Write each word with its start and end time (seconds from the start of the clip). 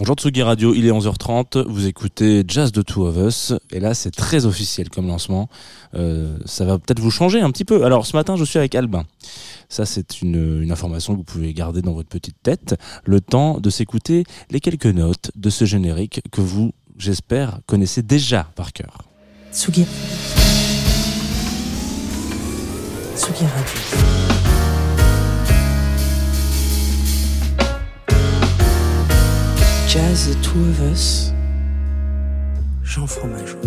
Bonjour 0.00 0.16
Tsugi 0.16 0.40
Radio, 0.40 0.72
il 0.72 0.86
est 0.86 0.90
11h30, 0.90 1.68
vous 1.68 1.86
écoutez 1.86 2.42
Jazz 2.48 2.72
de 2.72 2.80
Two 2.80 3.04
of 3.06 3.18
Us, 3.18 3.52
et 3.70 3.80
là 3.80 3.92
c'est 3.92 4.10
très 4.10 4.46
officiel 4.46 4.88
comme 4.88 5.06
lancement, 5.06 5.50
euh, 5.94 6.38
ça 6.46 6.64
va 6.64 6.78
peut-être 6.78 7.00
vous 7.00 7.10
changer 7.10 7.42
un 7.42 7.50
petit 7.50 7.66
peu. 7.66 7.84
Alors 7.84 8.06
ce 8.06 8.16
matin 8.16 8.34
je 8.34 8.44
suis 8.44 8.58
avec 8.58 8.74
Albin, 8.74 9.04
ça 9.68 9.84
c'est 9.84 10.22
une, 10.22 10.66
information 10.72 11.12
que 11.12 11.18
vous 11.18 11.24
pouvez 11.24 11.52
garder 11.52 11.82
dans 11.82 11.92
votre 11.92 12.08
petite 12.08 12.42
tête, 12.42 12.76
le 13.04 13.20
temps 13.20 13.60
de 13.60 13.68
s'écouter 13.68 14.24
les 14.50 14.60
quelques 14.60 14.86
notes 14.86 15.32
de 15.36 15.50
ce 15.50 15.66
générique 15.66 16.22
que 16.32 16.40
vous, 16.40 16.72
j'espère, 16.96 17.60
connaissez 17.66 18.00
déjà 18.00 18.48
par 18.56 18.72
cœur. 18.72 19.02
Tsugi. 19.52 19.84
Tsugi 23.16 23.44
Radio. 23.44 24.39
Jazz 29.92 30.28
The 30.28 30.40
Two 30.40 30.60
of 30.70 30.80
Us, 30.92 31.32
Jean 32.84 33.08
Fromageau. 33.08 33.58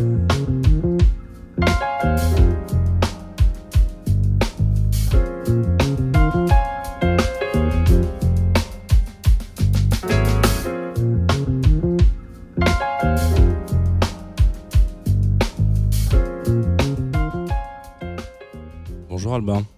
Bonjour 19.09 19.33
Albin. 19.33 19.72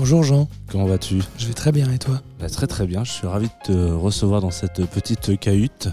Bonjour 0.00 0.22
Jean. 0.22 0.48
Comment 0.72 0.86
vas-tu? 0.86 1.20
Je 1.36 1.46
vais 1.46 1.52
très 1.52 1.72
bien 1.72 1.92
et 1.92 1.98
toi? 1.98 2.22
Bah, 2.40 2.48
Très 2.48 2.66
très 2.66 2.86
bien, 2.86 3.04
je 3.04 3.10
suis 3.10 3.26
ravi 3.26 3.48
de 3.48 3.66
te 3.66 3.92
recevoir 3.92 4.40
dans 4.40 4.50
cette 4.50 4.86
petite 4.86 5.38
cahute 5.38 5.88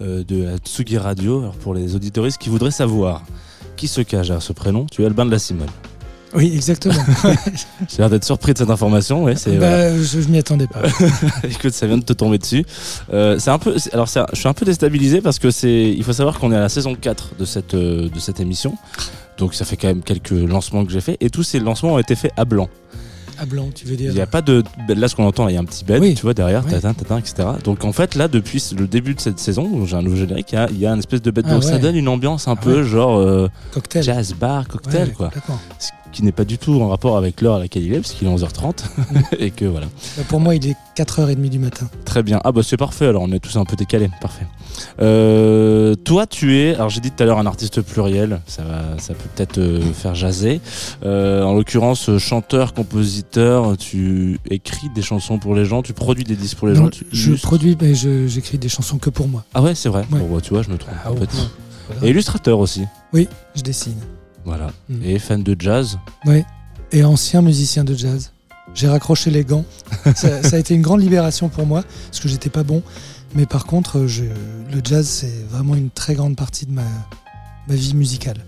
euh, 0.00 0.24
de 0.24 0.44
la 0.44 0.56
Tsugi 0.56 0.96
Radio. 0.96 1.40
Alors, 1.40 1.52
pour 1.56 1.74
les 1.74 1.94
auditoristes 1.94 2.38
qui 2.38 2.48
voudraient 2.48 2.70
savoir 2.70 3.22
qui 3.76 3.86
se 3.86 4.00
cache 4.00 4.28
derrière 4.28 4.42
ce 4.42 4.54
prénom, 4.54 4.86
tu 4.90 5.02
es 5.02 5.04
Albin 5.04 5.26
de 5.26 5.30
la 5.30 5.38
Simone. 5.38 5.68
Oui, 6.32 6.50
exactement. 6.54 6.94
J'ai 7.86 7.98
l'air 7.98 8.08
d'être 8.08 8.24
surpris 8.24 8.54
de 8.54 8.58
cette 8.58 8.70
information. 8.70 9.24
Ouais, 9.24 9.34
bah, 9.34 9.94
Je, 10.02 10.20
ne 10.20 10.32
m'y 10.32 10.38
attendais 10.38 10.66
pas. 10.66 10.80
Écoute, 11.44 11.74
ça 11.74 11.86
vient 11.86 11.98
de 11.98 12.04
te 12.04 12.14
tomber 12.14 12.38
dessus. 12.38 12.64
Euh, 13.12 13.38
c'est 13.38 13.50
un 13.50 13.58
peu, 13.58 13.76
alors 13.92 14.06
je 14.06 14.38
suis 14.38 14.48
un 14.48 14.54
peu 14.54 14.64
déstabilisé 14.64 15.20
parce 15.20 15.38
que 15.38 15.50
c'est, 15.50 15.90
il 15.90 16.02
faut 16.02 16.14
savoir 16.14 16.38
qu'on 16.38 16.50
est 16.50 16.56
à 16.56 16.60
la 16.60 16.70
saison 16.70 16.94
4 16.94 17.34
de 17.38 17.44
cette, 17.44 17.74
euh, 17.74 18.08
de 18.08 18.18
cette 18.20 18.40
émission. 18.40 18.78
Donc 19.36 19.52
ça 19.52 19.66
fait 19.66 19.76
quand 19.76 19.88
même 19.88 20.02
quelques 20.02 20.30
lancements 20.30 20.86
que 20.86 20.92
j'ai 20.92 21.02
fait 21.02 21.18
et 21.20 21.28
tous 21.28 21.42
ces 21.42 21.60
lancements 21.60 21.96
ont 21.96 21.98
été 21.98 22.14
faits 22.14 22.32
à 22.38 22.46
blanc 22.46 22.70
à 23.40 23.46
blanc, 23.46 23.70
tu 23.74 23.86
veux 23.86 23.96
dire 23.96 24.10
Il 24.10 24.14
n'y 24.14 24.20
a 24.20 24.26
pas 24.26 24.42
de. 24.42 24.62
Là, 24.88 25.08
ce 25.08 25.16
qu'on 25.16 25.26
entend, 25.26 25.48
il 25.48 25.54
y 25.54 25.56
a 25.56 25.60
un 25.60 25.64
petit 25.64 25.84
bed, 25.84 26.02
tu 26.14 26.22
vois, 26.22 26.34
derrière, 26.34 26.64
tatin, 26.64 26.94
tatin, 26.94 27.18
etc. 27.18 27.48
Donc, 27.64 27.84
en 27.84 27.92
fait, 27.92 28.14
là, 28.14 28.28
depuis 28.28 28.62
le 28.76 28.86
début 28.86 29.14
de 29.14 29.20
cette 29.20 29.38
saison, 29.38 29.86
j'ai 29.86 29.96
un 29.96 30.02
nouveau 30.02 30.16
générique, 30.16 30.54
il 30.70 30.78
y 30.78 30.86
a, 30.86 30.92
une 30.92 30.98
espèce 30.98 31.22
de 31.22 31.30
bed. 31.30 31.46
Ah 31.48 31.54
Donc, 31.54 31.64
ça 31.64 31.78
donne 31.78 31.96
une 31.96 32.08
ambiance 32.08 32.48
un 32.48 32.52
ah 32.52 32.62
peu 32.62 32.82
genre. 32.82 33.18
Euh, 33.18 33.48
cocktail. 33.72 34.02
Jazz 34.02 34.34
bar, 34.34 34.68
cocktail, 34.68 35.12
quoi 35.12 35.30
qui 36.12 36.22
n'est 36.22 36.32
pas 36.32 36.44
du 36.44 36.58
tout 36.58 36.80
en 36.80 36.88
rapport 36.88 37.16
avec 37.16 37.40
l'heure 37.40 37.54
à 37.54 37.58
laquelle 37.58 37.84
il 37.84 37.92
est, 37.92 38.00
parce 38.00 38.12
qu'il 38.12 38.28
est 38.28 38.34
11h30. 38.34 38.84
et 39.38 39.50
que 39.50 39.64
voilà. 39.64 39.86
Bah, 40.16 40.22
pour 40.28 40.40
moi, 40.40 40.54
il 40.54 40.66
est 40.66 40.76
4h30 40.96 41.48
du 41.48 41.58
matin. 41.58 41.88
Très 42.04 42.22
bien. 42.22 42.40
Ah 42.44 42.52
bah 42.52 42.62
c'est 42.62 42.76
parfait, 42.76 43.06
alors 43.06 43.22
on 43.22 43.32
est 43.32 43.38
tous 43.38 43.56
un 43.56 43.64
peu 43.64 43.76
décalés. 43.76 44.10
Parfait. 44.20 44.46
Euh, 45.00 45.94
toi, 45.94 46.26
tu 46.26 46.56
es, 46.56 46.74
alors 46.74 46.88
j'ai 46.88 47.00
dit 47.00 47.10
tout 47.10 47.22
à 47.22 47.26
l'heure 47.26 47.38
un 47.38 47.46
artiste 47.46 47.80
pluriel, 47.82 48.40
ça, 48.46 48.62
va, 48.62 48.98
ça 48.98 49.14
peut 49.14 49.28
peut-être 49.34 49.58
euh, 49.58 49.80
faire 49.92 50.14
jaser. 50.14 50.60
Euh, 51.04 51.42
en 51.42 51.54
l'occurrence, 51.54 52.16
chanteur, 52.18 52.74
compositeur, 52.74 53.76
tu 53.76 54.38
écris 54.48 54.88
des 54.94 55.02
chansons 55.02 55.38
pour 55.38 55.54
les 55.54 55.64
gens, 55.64 55.82
tu 55.82 55.92
produis 55.92 56.24
des 56.24 56.36
disques 56.36 56.58
pour 56.58 56.68
les 56.68 56.74
gens. 56.74 56.88
je 57.12 57.32
produis, 57.34 57.76
mais 57.80 57.94
j'écris 57.94 58.58
des 58.58 58.68
chansons 58.68 58.98
que 58.98 59.10
pour 59.10 59.28
moi. 59.28 59.44
Ah 59.54 59.62
ouais, 59.62 59.74
c'est 59.74 59.88
vrai. 59.88 60.04
Bon, 60.10 60.28
bah, 60.32 60.40
tu 60.42 60.50
vois, 60.50 60.62
je 60.62 60.70
me 60.70 60.78
trompe. 60.78 60.94
Ah, 61.04 61.10
Et 62.02 62.10
illustrateur 62.10 62.58
aussi. 62.58 62.84
Oui, 63.12 63.28
je 63.54 63.62
dessine. 63.62 64.00
Voilà. 64.44 64.70
Mm. 64.88 65.04
Et 65.04 65.18
fan 65.18 65.42
de 65.42 65.56
jazz 65.58 65.98
Oui. 66.26 66.42
Et 66.92 67.04
ancien 67.04 67.42
musicien 67.42 67.84
de 67.84 67.94
jazz. 67.94 68.32
J'ai 68.74 68.88
raccroché 68.88 69.30
les 69.30 69.44
gants. 69.44 69.64
ça, 70.14 70.38
a 70.52 70.58
été 70.58 70.74
une 70.74 70.82
grande 70.82 71.00
libération 71.00 71.48
pour 71.48 71.66
moi, 71.66 71.82
parce 72.06 72.20
que 72.20 72.28
j'étais 72.28 72.50
pas 72.50 72.62
bon. 72.62 72.82
Mais 73.34 73.46
par 73.46 73.66
contre, 73.66 74.06
je, 74.06 74.24
le 74.24 74.80
jazz, 74.82 75.06
c'est 75.06 75.44
vraiment 75.48 75.74
une 75.74 75.90
très 75.90 76.14
grande 76.14 76.36
partie 76.36 76.66
de 76.66 76.72
ma, 76.72 76.84
ma 77.68 77.74
vie 77.74 77.94
musicale. 77.94 78.38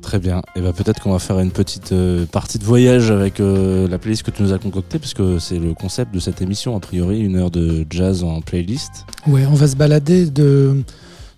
Très 0.00 0.18
bien. 0.18 0.42
Et 0.56 0.60
ben 0.60 0.72
peut-être 0.72 1.00
qu'on 1.00 1.12
va 1.12 1.20
faire 1.20 1.38
une 1.38 1.52
petite 1.52 1.92
euh, 1.92 2.26
partie 2.26 2.58
de 2.58 2.64
voyage 2.64 3.12
avec 3.12 3.38
euh, 3.38 3.86
la 3.88 3.98
playlist 3.98 4.24
que 4.24 4.32
tu 4.32 4.42
nous 4.42 4.52
as 4.52 4.58
concoctée, 4.58 4.98
puisque 4.98 5.40
c'est 5.40 5.58
le 5.58 5.74
concept 5.74 6.12
de 6.12 6.18
cette 6.18 6.42
émission, 6.42 6.76
a 6.76 6.80
priori, 6.80 7.20
une 7.20 7.36
heure 7.36 7.52
de 7.52 7.86
jazz 7.88 8.24
en 8.24 8.40
playlist. 8.40 9.06
Ouais, 9.28 9.46
on 9.46 9.54
va 9.54 9.68
se 9.68 9.76
balader 9.76 10.26
de, 10.28 10.82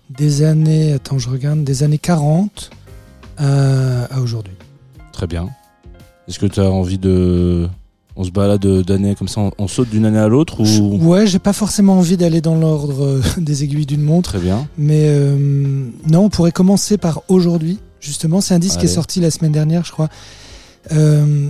des 0.09 0.41
années, 0.43 0.93
attends, 0.93 1.19
je 1.19 1.29
regarde, 1.29 1.63
des 1.63 1.83
années 1.83 1.99
40 1.99 2.71
à, 3.37 4.19
aujourd'hui. 4.21 4.53
Très 5.11 5.27
bien. 5.27 5.49
Est-ce 6.27 6.39
que 6.39 6.45
tu 6.45 6.59
as 6.59 6.69
envie 6.69 6.97
de. 6.97 7.67
On 8.17 8.23
se 8.23 8.31
balade 8.31 8.65
d'année 8.65 9.13
comme 9.13 9.27
ça, 9.27 9.41
on, 9.57 9.67
saute 9.67 9.89
d'une 9.89 10.05
année 10.05 10.19
à 10.19 10.29
l'autre 10.29 10.61
ou... 10.61 11.05
Ouais, 11.05 11.27
j'ai 11.27 11.37
pas 11.37 11.51
forcément 11.51 11.97
envie 11.97 12.15
d'aller 12.15 12.39
dans 12.39 12.55
l'ordre 12.55 13.03
euh, 13.03 13.21
des 13.37 13.65
aiguilles 13.65 13.85
d'une 13.85 14.03
montre. 14.03 14.29
Très 14.29 14.39
bien. 14.39 14.65
Mais 14.77 15.07
euh, 15.07 15.35
non, 16.09 16.21
on 16.21 16.29
pourrait 16.29 16.53
commencer 16.53 16.97
par 16.97 17.23
aujourd'hui, 17.27 17.77
justement. 17.99 18.39
C'est 18.39 18.53
un 18.53 18.59
disque 18.59 18.79
qui 18.79 18.85
est 18.85 18.89
sorti 18.89 19.19
la 19.19 19.31
semaine 19.31 19.51
dernière, 19.51 19.83
je 19.83 19.91
crois. 19.91 20.07
Euh, 20.93 21.49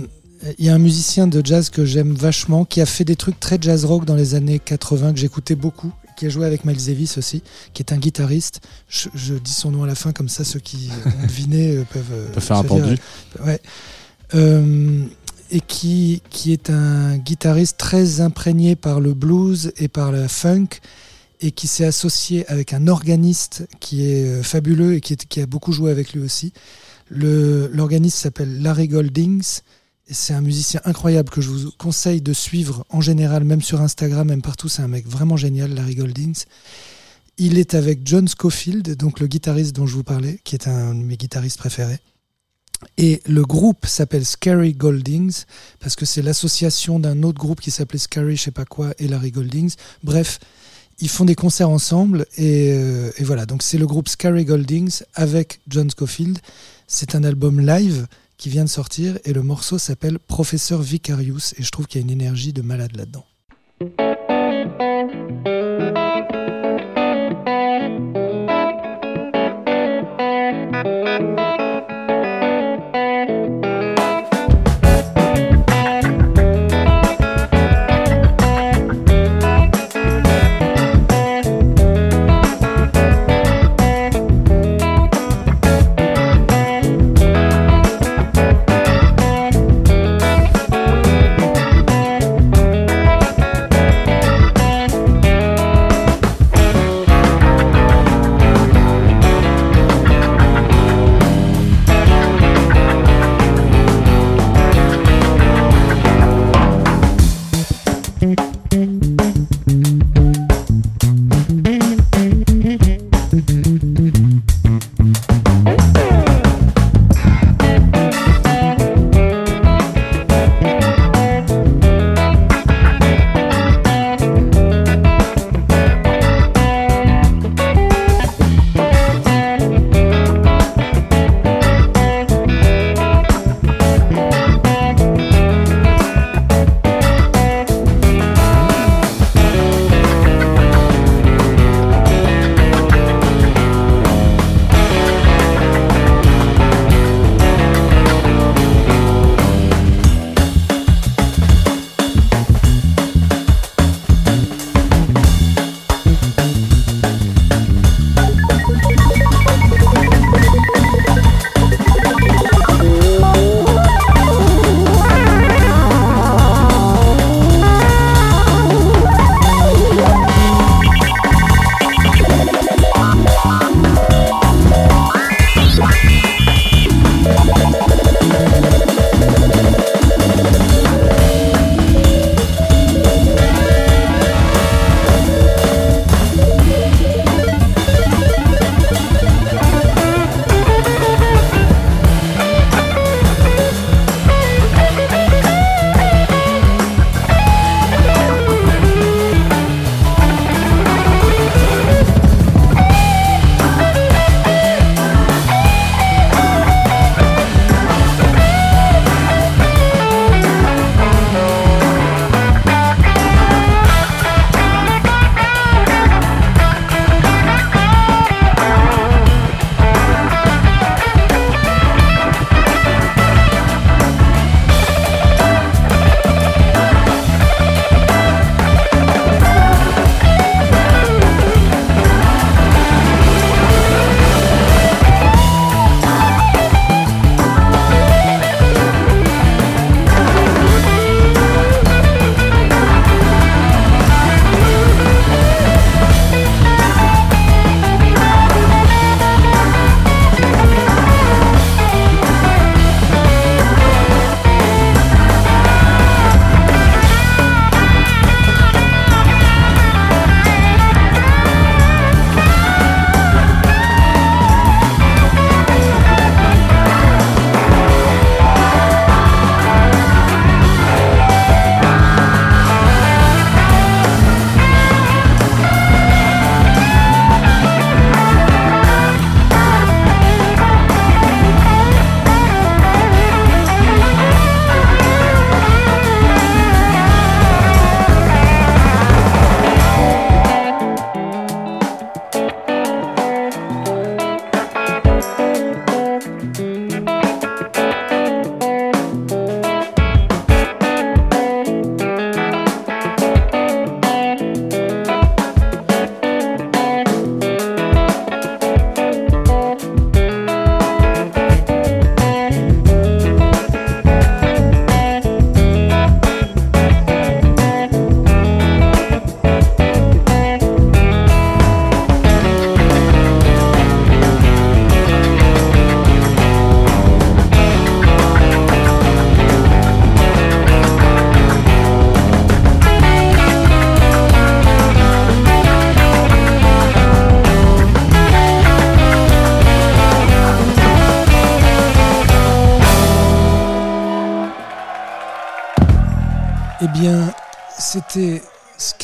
il 0.58 0.64
y 0.64 0.68
a 0.68 0.74
un 0.74 0.78
musicien 0.78 1.26
de 1.26 1.44
jazz 1.44 1.70
que 1.70 1.84
j'aime 1.84 2.14
vachement, 2.14 2.64
qui 2.64 2.80
a 2.80 2.86
fait 2.86 3.04
des 3.04 3.16
trucs 3.16 3.38
très 3.38 3.58
jazz 3.60 3.84
rock 3.84 4.04
dans 4.04 4.16
les 4.16 4.34
années 4.34 4.58
80, 4.58 5.12
que 5.12 5.18
j'écoutais 5.18 5.54
beaucoup, 5.54 5.92
qui 6.16 6.26
a 6.26 6.28
joué 6.28 6.46
avec 6.46 6.64
Miles 6.64 6.84
Davis 6.84 7.18
aussi, 7.18 7.42
qui 7.72 7.82
est 7.82 7.92
un 7.92 7.98
guitariste. 7.98 8.60
Je, 8.88 9.34
dis 9.34 9.52
son 9.52 9.70
nom 9.70 9.84
à 9.84 9.86
la 9.86 9.94
fin, 9.94 10.12
comme 10.12 10.28
ça 10.28 10.44
ceux 10.44 10.60
qui 10.60 10.90
ont 11.06 11.22
deviné 11.22 11.76
euh, 11.76 11.84
peuvent, 11.92 12.12
euh, 12.12 12.40
faire 12.40 12.56
un 12.56 12.64
pendu. 12.64 12.96
Ouais. 13.44 13.60
Euh, 14.34 15.04
et 15.52 15.60
qui, 15.60 16.22
qui 16.28 16.52
est 16.52 16.70
un 16.70 17.18
guitariste 17.18 17.76
très 17.78 18.20
imprégné 18.20 18.74
par 18.74 18.98
le 18.98 19.14
blues 19.14 19.72
et 19.76 19.86
par 19.86 20.10
la 20.10 20.26
funk 20.26 20.68
et 21.40 21.52
qui 21.52 21.68
s'est 21.68 21.84
associé 21.84 22.48
avec 22.48 22.72
un 22.72 22.88
organiste 22.88 23.68
qui 23.78 24.04
est 24.04 24.42
fabuleux 24.42 24.94
et 24.94 25.00
qui, 25.00 25.16
qui 25.16 25.40
a 25.40 25.46
beaucoup 25.46 25.70
joué 25.70 25.92
avec 25.92 26.14
lui 26.14 26.20
aussi. 26.20 26.52
L'organiste 27.10 28.18
s'appelle 28.18 28.60
Larry 28.60 28.88
Goldings 28.88 29.60
c'est 30.08 30.34
un 30.34 30.40
musicien 30.40 30.80
incroyable 30.84 31.30
que 31.30 31.40
je 31.40 31.50
vous 31.50 31.70
conseille 31.78 32.20
de 32.20 32.32
suivre 32.32 32.84
en 32.90 33.00
général, 33.00 33.44
même 33.44 33.62
sur 33.62 33.80
Instagram, 33.80 34.28
même 34.28 34.42
partout. 34.42 34.68
C'est 34.68 34.82
un 34.82 34.88
mec 34.88 35.06
vraiment 35.06 35.36
génial, 35.36 35.74
Larry 35.74 35.96
Goldings. 35.96 36.44
Il 37.38 37.58
est 37.58 37.74
avec 37.74 38.00
John 38.04 38.28
Scofield, 38.28 38.96
donc 38.96 39.20
le 39.20 39.26
guitariste 39.26 39.74
dont 39.74 39.86
je 39.86 39.94
vous 39.94 40.04
parlais, 40.04 40.38
qui 40.44 40.54
est 40.54 40.68
un 40.68 40.94
de 40.94 41.02
mes 41.02 41.16
guitaristes 41.16 41.58
préférés. 41.58 41.98
Et 42.98 43.20
le 43.26 43.42
groupe 43.42 43.86
s'appelle 43.86 44.24
Scary 44.24 44.74
Goldings, 44.74 45.44
parce 45.80 45.96
que 45.96 46.06
c'est 46.06 46.22
l'association 46.22 46.98
d'un 46.98 47.22
autre 47.22 47.38
groupe 47.38 47.60
qui 47.60 47.70
s'appelait 47.70 47.98
Scary, 47.98 48.36
je 48.36 48.42
sais 48.42 48.50
pas 48.50 48.64
quoi, 48.64 48.92
et 48.98 49.08
Larry 49.08 49.32
Goldings. 49.32 49.74
Bref, 50.02 50.38
ils 50.98 51.08
font 51.08 51.24
des 51.24 51.34
concerts 51.34 51.70
ensemble, 51.70 52.26
et, 52.36 52.70
euh, 52.72 53.10
et 53.18 53.24
voilà. 53.24 53.44
Donc 53.44 53.62
c'est 53.62 53.78
le 53.78 53.86
groupe 53.86 54.08
Scary 54.08 54.44
Goldings 54.44 55.02
avec 55.14 55.60
John 55.68 55.90
Scofield. 55.90 56.38
C'est 56.86 57.14
un 57.14 57.24
album 57.24 57.60
live 57.60 58.06
qui 58.36 58.48
vient 58.48 58.64
de 58.64 58.68
sortir 58.68 59.18
et 59.24 59.32
le 59.32 59.42
morceau 59.42 59.78
s'appelle 59.78 60.18
Professeur 60.18 60.82
Vicarius 60.82 61.54
et 61.58 61.62
je 61.62 61.70
trouve 61.70 61.86
qu'il 61.86 62.00
y 62.00 62.04
a 62.04 62.06
une 62.06 62.10
énergie 62.10 62.52
de 62.52 62.62
malade 62.62 62.96
là-dedans. 62.96 63.26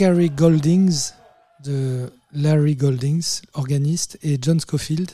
Scary 0.03 0.31
Goldings 0.31 1.13
de 1.63 2.13
Larry 2.33 2.75
Goldings, 2.75 3.43
organiste, 3.53 4.19
et 4.25 4.37
John 4.43 4.59
Scofield. 4.59 5.13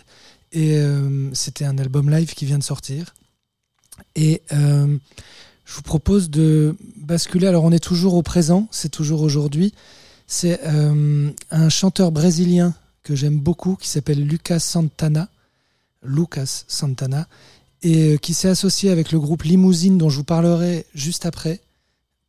Et 0.52 0.78
euh, 0.78 1.28
c'était 1.35 1.66
un 1.66 1.76
album 1.76 2.09
live 2.09 2.33
qui 2.33 2.47
vient 2.47 2.57
de 2.57 2.64
sortir. 2.64 3.14
Et 4.14 4.40
euh, 4.52 4.97
je 5.66 5.75
vous 5.75 5.83
propose 5.83 6.30
de 6.30 6.75
basculer. 6.97 7.47
Alors, 7.49 7.64
on 7.64 7.71
est 7.71 7.85
toujours 7.85 8.14
au 8.14 8.23
présent, 8.23 8.66
c'est 8.71 8.88
toujours 8.88 9.21
aujourd'hui. 9.21 9.75
C'est 10.26 10.59
euh, 10.64 11.30
un 11.50 11.68
chanteur 11.68 12.11
brésilien 12.11 12.73
que 13.02 13.14
j'aime 13.14 13.38
beaucoup 13.38 13.76
qui 13.76 13.88
s'appelle 13.88 14.26
Lucas 14.26 14.61
Santana. 14.61 15.28
Lucas 16.02 16.64
Santana. 16.66 17.28
Et 17.83 18.16
qui 18.23 18.33
s'est 18.33 18.49
associé 18.49 18.90
avec 18.90 19.12
le 19.12 19.21
groupe 19.21 19.42
Limousine, 19.42 19.99
dont 19.99 20.09
je 20.09 20.16
vous 20.16 20.25
parlerai 20.25 20.87
juste 20.95 21.26
après, 21.26 21.61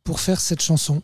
pour 0.04 0.20
faire 0.20 0.42
cette 0.42 0.60
chanson, 0.60 1.02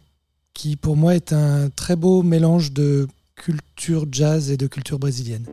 qui 0.56 0.76
pour 0.76 0.96
moi 0.96 1.14
est 1.14 1.34
un 1.34 1.68
très 1.68 1.96
beau 1.96 2.22
mélange 2.22 2.72
de 2.72 3.06
culture 3.34 4.06
jazz 4.10 4.50
et 4.50 4.56
de 4.56 4.66
culture 4.66 4.98
brésilienne. 4.98 5.44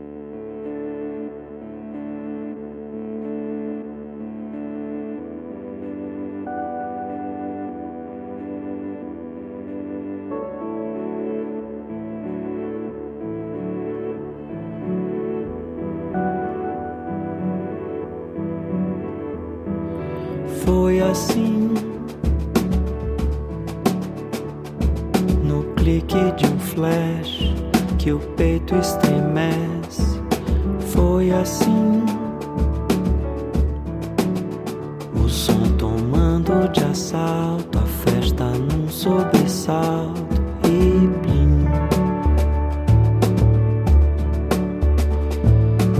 Clique 26.14 26.32
de 26.34 26.46
um 26.46 26.60
flash 26.60 27.54
Que 27.98 28.12
o 28.12 28.20
peito 28.20 28.76
estremece. 28.76 30.22
Foi 30.92 31.32
assim. 31.32 32.04
O 35.16 35.28
som 35.28 35.64
tomando 35.78 36.72
de 36.72 36.84
assalto 36.84 37.80
A 37.80 37.82
festa 37.82 38.46
num 38.46 38.88
sobressalto 38.88 40.42
E 40.66 41.08
blim 41.22 41.66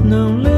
Não 0.04 0.38
lembro 0.38 0.53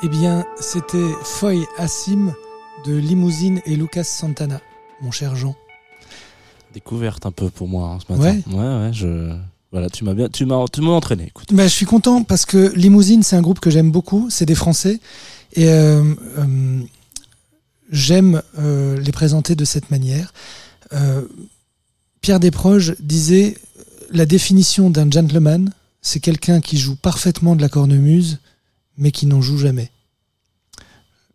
Eh 0.00 0.08
bien, 0.08 0.44
c'était 0.60 1.12
Foy 1.24 1.66
Assim 1.76 2.30
de 2.86 2.94
Limousine 2.94 3.60
et 3.66 3.74
Lucas 3.74 4.04
Santana, 4.04 4.60
mon 5.00 5.10
cher 5.10 5.34
Jean. 5.34 5.56
Découverte 6.72 7.26
un 7.26 7.32
peu 7.32 7.50
pour 7.50 7.66
moi 7.66 7.88
hein, 7.88 7.98
ce 8.06 8.12
matin. 8.12 8.40
Ouais. 8.46 8.54
ouais, 8.54 8.86
ouais, 8.86 8.90
je. 8.92 9.34
Voilà, 9.72 9.90
tu 9.90 10.04
m'as 10.04 10.14
bien, 10.14 10.28
tu 10.28 10.46
m'as, 10.46 10.64
tu 10.72 10.82
m'as 10.82 10.92
entraîné. 10.92 11.24
Écoute. 11.24 11.52
Bah, 11.52 11.64
je 11.64 11.74
suis 11.74 11.84
content 11.84 12.22
parce 12.22 12.46
que 12.46 12.72
Limousine, 12.76 13.24
c'est 13.24 13.34
un 13.34 13.42
groupe 13.42 13.58
que 13.58 13.70
j'aime 13.70 13.90
beaucoup. 13.90 14.28
C'est 14.30 14.46
des 14.46 14.54
Français. 14.54 15.00
Et 15.54 15.68
euh, 15.68 16.14
euh, 16.38 16.80
j'aime 17.90 18.40
euh, 18.58 19.00
les 19.00 19.12
présenter 19.12 19.56
de 19.56 19.64
cette 19.64 19.90
manière. 19.90 20.32
Euh, 20.92 21.22
Pierre 22.20 22.38
Desproges 22.38 22.94
disait 23.00 23.56
la 24.10 24.26
définition 24.26 24.90
d'un 24.90 25.10
gentleman, 25.10 25.72
c'est 26.02 26.20
quelqu'un 26.20 26.60
qui 26.60 26.78
joue 26.78 26.94
parfaitement 26.94 27.56
de 27.56 27.62
la 27.62 27.68
cornemuse, 27.68 28.38
mais 28.98 29.12
qui 29.12 29.26
n'en 29.26 29.40
joue 29.40 29.58
jamais. 29.58 29.90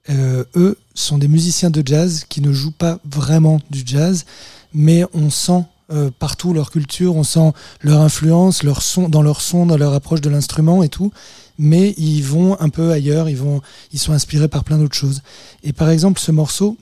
Euh, 0.10 0.43
eux 0.55 0.77
sont 0.93 1.17
des 1.17 1.29
musiciens 1.29 1.70
de 1.70 1.82
jazz 1.86 2.25
qui 2.27 2.41
ne 2.41 2.51
jouent 2.51 2.72
pas 2.72 3.00
vraiment 3.05 3.60
du 3.72 3.84
jazz, 3.86 4.25
mais 4.74 5.05
on 5.13 5.29
sent 5.29 5.63
euh, 5.91 6.12
partout 6.17 6.53
leur 6.53 6.72
culture, 6.72 7.15
on 7.15 7.24
sent 7.24 7.51
leur 7.82 8.01
influence, 8.01 8.63
leur 8.63 8.82
son, 8.82 9.10
dans 9.10 9.22
leur 9.22 9.41
son, 9.41 9.65
dans 9.65 9.77
leur 9.77 9.93
approche 9.93 10.22
de 10.22 10.29
l'instrument 10.29 10.84
et 10.84 10.89
tout. 10.89 11.12
Mais 11.58 11.93
ils 11.98 12.22
vont 12.24 12.60
un 12.60 12.70
peu 12.70 12.91
ailleurs, 12.91 13.29
ils, 13.29 13.38
vont, 13.38 13.62
ils 13.91 14.00
sont 14.00 14.12
inspirés 14.12 14.48
par 14.48 14.63
plein 14.63 14.77
d'autres 14.77 14.96
choses. 14.96 15.22
Et 15.63 15.72
par 15.72 15.89
exemple, 15.89 16.20
ce 16.20 16.32
morceau 16.32 16.77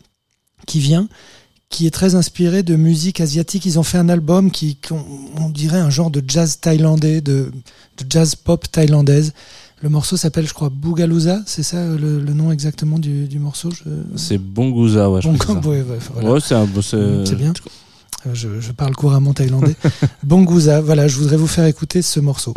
qui 0.65 0.79
vient, 0.79 1.07
qui 1.69 1.87
est 1.87 1.91
très 1.91 2.15
inspiré 2.15 2.63
de 2.63 2.75
musique 2.75 3.21
asiatique. 3.21 3.65
Ils 3.65 3.79
ont 3.79 3.83
fait 3.83 3.97
un 3.97 4.09
album 4.09 4.51
qui, 4.51 4.75
qui 4.75 4.93
on, 4.93 5.05
on 5.37 5.49
dirait 5.49 5.79
un 5.79 5.89
genre 5.89 6.11
de 6.11 6.23
jazz 6.27 6.59
thaïlandais, 6.59 7.21
de, 7.21 7.51
de 7.97 8.05
jazz 8.07 8.35
pop 8.35 8.69
thaïlandaise. 8.71 9.33
Le 9.83 9.89
morceau 9.89 10.15
s'appelle, 10.15 10.47
je 10.47 10.53
crois, 10.53 10.69
Boogalooza, 10.69 11.41
c'est 11.47 11.63
ça 11.63 11.77
euh, 11.77 11.97
le, 11.97 12.19
le 12.19 12.33
nom 12.33 12.51
exactement 12.51 12.99
du, 12.99 13.27
du 13.27 13.39
morceau 13.39 13.71
je... 13.71 13.83
C'est 14.15 14.37
Bongouza, 14.37 15.09
ouais, 15.09 15.21
je 15.21 15.27
Bon, 15.27 15.35
crois 15.37 15.55
que 15.55 15.61
c'est 15.61 15.65
ça. 15.65 15.69
ouais, 15.71 15.81
ouais, 15.81 15.97
voilà. 16.13 16.31
Ouais, 16.33 16.39
c'est 16.39 16.53
un 16.55 16.67
c'est- 16.81 17.25
C'est 17.25 17.35
bien. 17.35 17.53
Euh, 18.27 18.29
Je, 18.35 18.59
je 18.59 18.71
parle 18.73 18.95
couramment 18.95 19.33
thaïlandais. 19.33 19.75
Bongouza, 20.23 20.81
voilà, 20.81 21.07
je 21.07 21.17
voudrais 21.17 21.37
vous 21.37 21.47
faire 21.47 21.65
écouter 21.65 22.03
ce 22.03 22.19
morceau. 22.19 22.53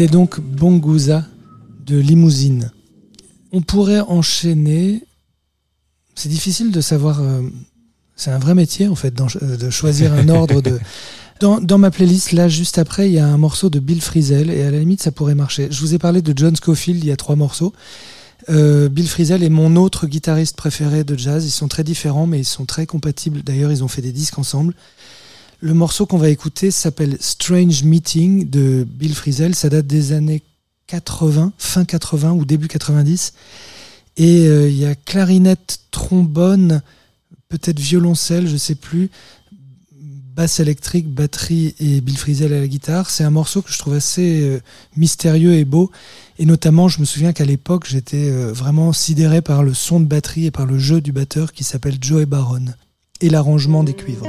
C'était 0.00 0.12
donc 0.12 0.40
Bonguza 0.40 1.26
de 1.84 1.98
Limousine. 1.98 2.72
On 3.52 3.60
pourrait 3.60 4.00
enchaîner. 4.00 5.04
C'est 6.14 6.30
difficile 6.30 6.70
de 6.70 6.80
savoir. 6.80 7.20
euh, 7.20 7.42
c'est 8.16 8.30
un 8.30 8.38
vrai 8.38 8.54
métier 8.54 8.88
en 8.88 8.94
fait 8.94 9.12
euh, 9.20 9.58
de 9.58 9.68
choisir 9.68 10.14
un 10.14 10.30
ordre 10.30 10.62
de. 10.62 10.78
Dans, 11.40 11.60
dans 11.60 11.76
ma 11.76 11.90
playlist, 11.90 12.32
là, 12.32 12.48
juste 12.48 12.78
après, 12.78 13.08
il 13.10 13.14
y 13.14 13.18
a 13.18 13.26
un 13.26 13.38
morceau 13.38 13.68
de 13.70 13.78
Bill 13.78 14.00
Frisell, 14.02 14.50
et 14.50 14.62
à 14.62 14.70
la 14.70 14.78
limite, 14.78 15.02
ça 15.02 15.10
pourrait 15.10 15.34
marcher. 15.34 15.68
Je 15.70 15.80
vous 15.80 15.94
ai 15.94 15.98
parlé 15.98 16.20
de 16.20 16.34
John 16.36 16.54
Scofield, 16.54 17.02
il 17.02 17.08
y 17.08 17.12
a 17.12 17.16
trois 17.16 17.36
morceaux. 17.36 17.72
Euh, 18.48 18.88
Bill 18.88 19.08
Frisell 19.08 19.42
est 19.42 19.48
mon 19.50 19.76
autre 19.76 20.06
guitariste 20.06 20.56
préféré 20.56 21.04
de 21.04 21.16
jazz. 21.16 21.44
Ils 21.44 21.50
sont 21.50 21.68
très 21.68 21.84
différents, 21.84 22.26
mais 22.26 22.40
ils 22.40 22.44
sont 22.44 22.66
très 22.66 22.86
compatibles. 22.86 23.42
D'ailleurs, 23.42 23.70
ils 23.70 23.82
ont 23.84 23.88
fait 23.88 24.02
des 24.02 24.12
disques 24.12 24.38
ensemble. 24.38 24.74
Le 25.62 25.74
morceau 25.74 26.06
qu'on 26.06 26.16
va 26.16 26.30
écouter 26.30 26.70
s'appelle 26.70 27.18
Strange 27.20 27.84
Meeting 27.84 28.48
de 28.48 28.86
Bill 28.88 29.14
Frisell. 29.14 29.54
Ça 29.54 29.68
date 29.68 29.86
des 29.86 30.12
années 30.12 30.42
80, 30.86 31.52
fin 31.58 31.84
80 31.84 32.32
ou 32.32 32.46
début 32.46 32.66
90. 32.66 33.34
Et 34.16 34.46
euh, 34.46 34.70
il 34.70 34.76
y 34.76 34.86
a 34.86 34.94
clarinette, 34.94 35.80
trombone, 35.90 36.80
peut-être 37.50 37.78
violoncelle, 37.78 38.48
je 38.48 38.56
sais 38.56 38.74
plus, 38.74 39.10
basse 39.92 40.60
électrique, 40.60 41.08
batterie 41.08 41.74
et 41.78 42.00
Bill 42.00 42.16
Frisell 42.16 42.54
à 42.54 42.60
la 42.60 42.66
guitare. 42.66 43.10
C'est 43.10 43.24
un 43.24 43.30
morceau 43.30 43.60
que 43.60 43.70
je 43.70 43.78
trouve 43.78 43.94
assez 43.94 44.40
euh, 44.40 44.60
mystérieux 44.96 45.54
et 45.56 45.66
beau. 45.66 45.90
Et 46.38 46.46
notamment, 46.46 46.88
je 46.88 47.00
me 47.00 47.04
souviens 47.04 47.34
qu'à 47.34 47.44
l'époque, 47.44 47.84
j'étais 47.86 48.30
euh, 48.30 48.50
vraiment 48.50 48.94
sidéré 48.94 49.42
par 49.42 49.62
le 49.62 49.74
son 49.74 50.00
de 50.00 50.06
batterie 50.06 50.46
et 50.46 50.50
par 50.50 50.64
le 50.64 50.78
jeu 50.78 51.02
du 51.02 51.12
batteur 51.12 51.52
qui 51.52 51.64
s'appelle 51.64 51.98
Joey 52.00 52.24
Baron 52.24 52.64
et 53.20 53.28
l'arrangement 53.28 53.84
des 53.84 53.92
cuivres. 53.92 54.26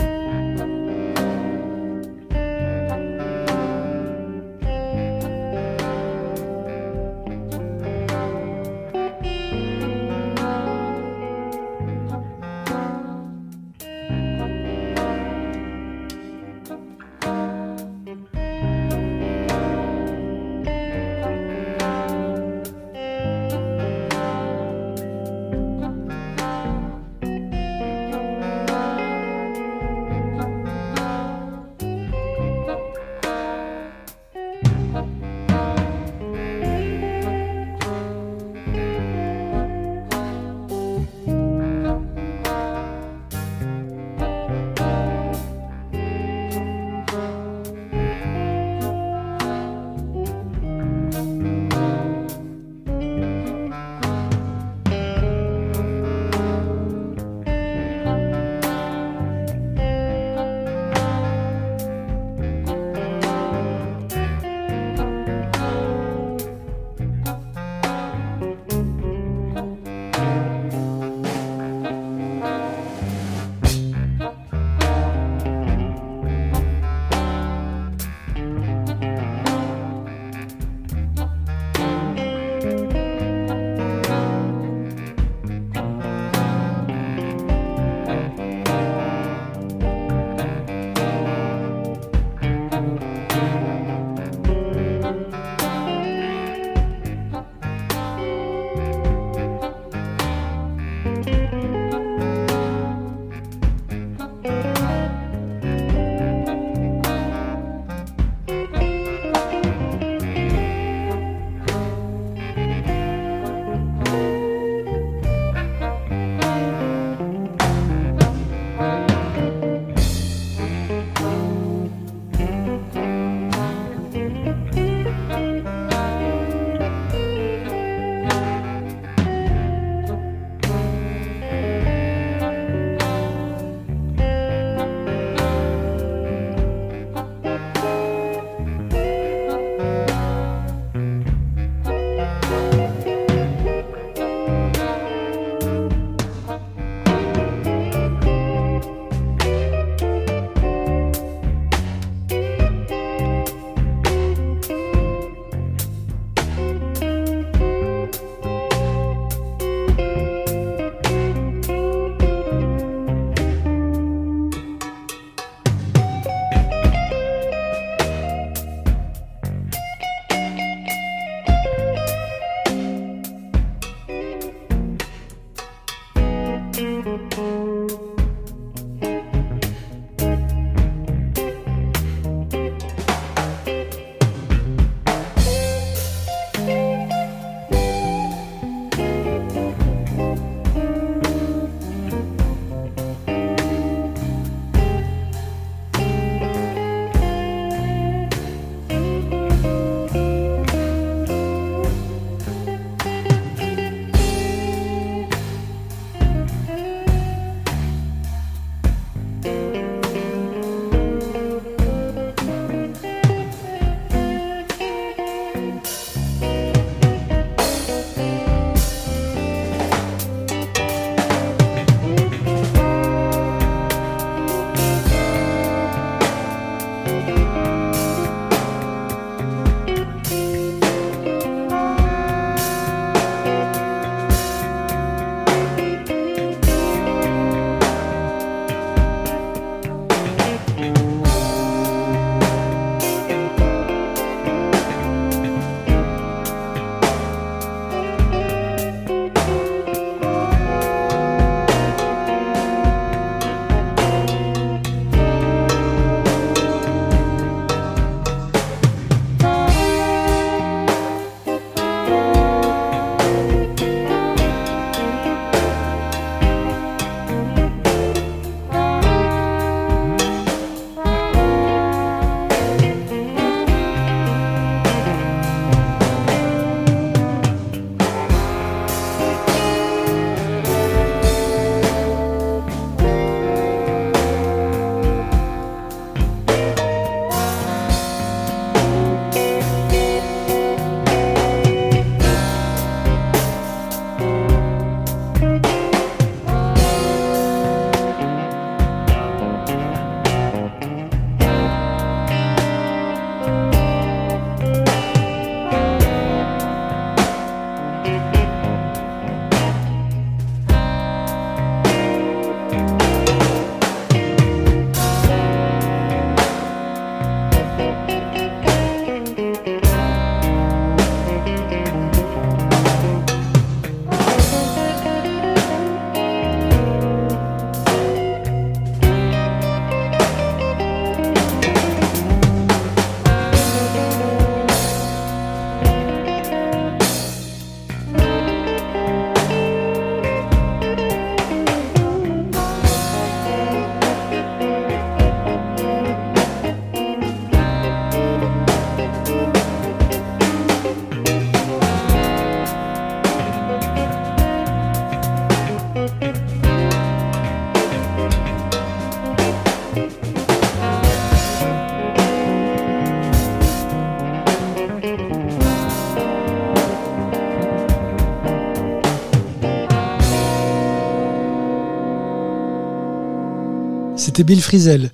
C'était 374.23 374.43
Bill 374.43 374.61
Frisell, 374.61 375.09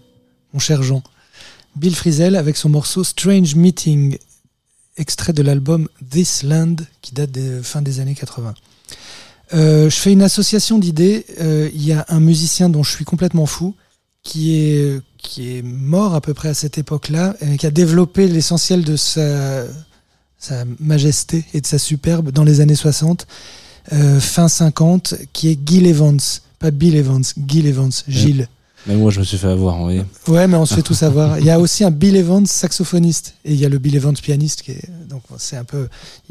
mon 0.52 0.60
cher 0.60 0.84
Jean. 0.84 1.02
Bill 1.78 1.96
Frisell 1.96 2.36
avec 2.36 2.58
son 2.58 2.68
morceau 2.68 3.06
Strange 3.06 3.56
Meeting, 3.56 4.18
extrait 4.98 5.32
de 5.32 5.42
l'album 5.42 5.88
This 6.12 6.44
Land 6.44 6.76
qui 7.02 7.14
date 7.14 7.32
des 7.32 7.64
fin 7.64 7.82
des 7.82 8.02
années 8.02 8.16
80. 8.16 8.54
Euh, 9.54 9.90
je 9.90 9.96
fais 9.96 10.12
une 10.12 10.24
association 10.24 10.78
d'idées. 10.78 11.26
Euh, 11.40 11.70
Il 11.74 11.86
y 11.86 11.94
a 11.94 12.06
un 12.10 12.20
musicien 12.20 12.68
dont 12.68 12.84
je 12.84 12.92
suis 12.92 13.06
complètement 13.06 13.46
fou 13.46 13.76
qui 14.24 14.56
est 14.56 15.02
qui 15.18 15.56
est 15.56 15.62
mort 15.62 16.14
à 16.14 16.20
peu 16.20 16.34
près 16.34 16.50
à 16.50 16.54
cette 16.54 16.78
époque-là, 16.78 17.38
et 17.40 17.56
qui 17.56 17.66
a 17.66 17.72
développé 17.72 18.28
l'essentiel 18.28 18.84
de 18.84 18.98
sa 18.98 19.64
sa 20.38 20.66
majesté 20.82 21.46
et 21.54 21.62
de 21.62 21.66
sa 21.66 21.80
superbe 21.80 22.32
dans 22.32 22.44
les 22.44 22.60
années 22.60 22.76
60, 22.76 23.26
euh, 23.94 24.20
fin 24.20 24.50
50, 24.50 25.16
qui 25.32 25.48
est 25.48 25.60
Gil 25.66 25.88
Evans, 25.88 26.20
pas 26.60 26.72
Bill 26.72 26.98
Evans, 26.98 27.24
Gil 27.48 27.68
Evans, 27.68 27.94
Gilles. 28.10 28.50
Mais 28.88 28.96
moi, 28.96 29.12
je 29.12 29.20
me 29.20 29.26
suis 29.26 29.38
fait 29.38 29.48
avoir, 29.48 29.82
oui. 29.82 30.02
Ouais, 30.28 30.48
mais 30.48 30.56
on 30.56 30.66
se 30.66 30.74
fait 30.74 30.82
tout 30.82 30.94
savoir. 30.94 31.40
Il 31.40 31.46
y 31.46 31.50
a 31.50 31.60
aussi 31.60 31.84
un 31.84 31.92
Bill 31.92 32.16
Evans 32.16 32.46
saxophoniste 32.46 33.36
et 33.44 33.54
il 33.54 33.60
y 33.60 33.66
a 33.66 33.70
le 33.70 33.78
Bill 33.80 33.96
Evans 33.96 34.14
pianiste 34.14 34.62
qui 34.62 34.72
est 34.72 34.90
donc 35.10 35.24
c'est 35.38 35.58
un 35.58 35.64
peu 35.64 35.88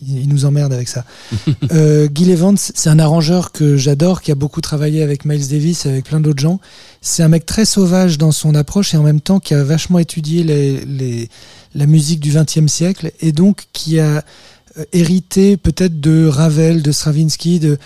il, 0.07 0.29
nous 0.29 0.45
emmerde 0.45 0.73
avec 0.73 0.88
ça. 0.88 1.05
euh, 1.73 2.09
Gil 2.12 2.31
Evans, 2.31 2.57
c'est 2.57 2.88
un 2.88 2.99
arrangeur 2.99 3.53
que 3.53 3.77
j'adore 3.77 4.23
qui 4.23 4.33
a 4.33 4.35
beaucoup 4.35 4.61
travaillé 4.61 5.03
avec 5.03 5.25
Miles 5.25 5.49
Davis 5.49 5.87
avec 5.87 6.07
plein 6.07 6.21
d'autres 6.21 6.40
gens. 6.40 6.61
C'est 7.03 7.23
un 7.23 7.29
mec 7.29 7.45
très 7.45 7.64
sauvage 7.64 8.16
dans 8.16 8.33
son 8.33 8.55
approche 8.55 8.95
et 8.95 8.97
en 8.97 9.03
même 9.03 9.21
temps 9.21 9.38
qui 9.38 9.55
a 9.55 9.62
vachement 9.62 9.99
étudié 9.99 10.42
les, 10.42 10.85
les 10.85 11.29
la 11.75 11.87
musique 11.87 12.21
du 12.21 12.33
XXe 12.33 12.73
siècle 12.73 13.12
et 13.21 13.33
donc 13.33 13.64
qui 13.73 14.01
a 14.01 14.25
euh, 14.79 14.85
hérité 14.92 15.57
peut-être 15.57 16.01
de 16.01 16.27
Ravel, 16.27 16.83
de 16.83 16.92
Stravinsky, 16.92 17.61
de 17.61 17.79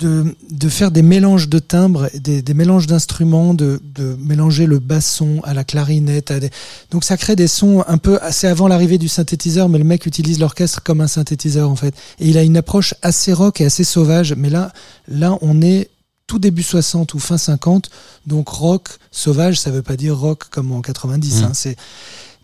de, 0.00 0.34
de 0.50 0.68
faire 0.68 0.90
des 0.90 1.02
mélanges 1.02 1.48
de 1.48 1.58
timbres, 1.58 2.08
des, 2.14 2.42
des 2.42 2.54
mélanges 2.54 2.86
d'instruments, 2.86 3.54
de, 3.54 3.80
de 3.94 4.16
mélanger 4.18 4.66
le 4.66 4.78
basson 4.78 5.40
à 5.44 5.54
la 5.54 5.62
clarinette. 5.62 6.30
À 6.30 6.40
des... 6.40 6.50
Donc 6.90 7.04
ça 7.04 7.16
crée 7.16 7.36
des 7.36 7.46
sons 7.46 7.84
un 7.86 7.98
peu 7.98 8.18
assez 8.22 8.46
avant 8.46 8.66
l'arrivée 8.66 8.98
du 8.98 9.08
synthétiseur, 9.08 9.68
mais 9.68 9.78
le 9.78 9.84
mec 9.84 10.06
utilise 10.06 10.38
l'orchestre 10.40 10.82
comme 10.82 11.00
un 11.00 11.06
synthétiseur 11.06 11.70
en 11.70 11.76
fait. 11.76 11.94
Et 12.18 12.28
il 12.28 12.38
a 12.38 12.42
une 12.42 12.56
approche 12.56 12.94
assez 13.02 13.32
rock 13.32 13.60
et 13.60 13.66
assez 13.66 13.84
sauvage. 13.84 14.34
Mais 14.34 14.50
là, 14.50 14.72
là, 15.06 15.38
on 15.42 15.62
est 15.62 15.90
tout 16.26 16.38
début 16.38 16.62
60 16.62 17.14
ou 17.14 17.18
fin 17.18 17.38
50, 17.38 17.90
donc 18.26 18.48
rock 18.48 18.88
sauvage, 19.10 19.58
ça 19.58 19.70
veut 19.70 19.82
pas 19.82 19.96
dire 19.96 20.16
rock 20.16 20.44
comme 20.50 20.70
en 20.72 20.80
90. 20.80 21.42
Mmh. 21.42 21.44
Hein, 21.44 21.50
c'est 21.54 21.76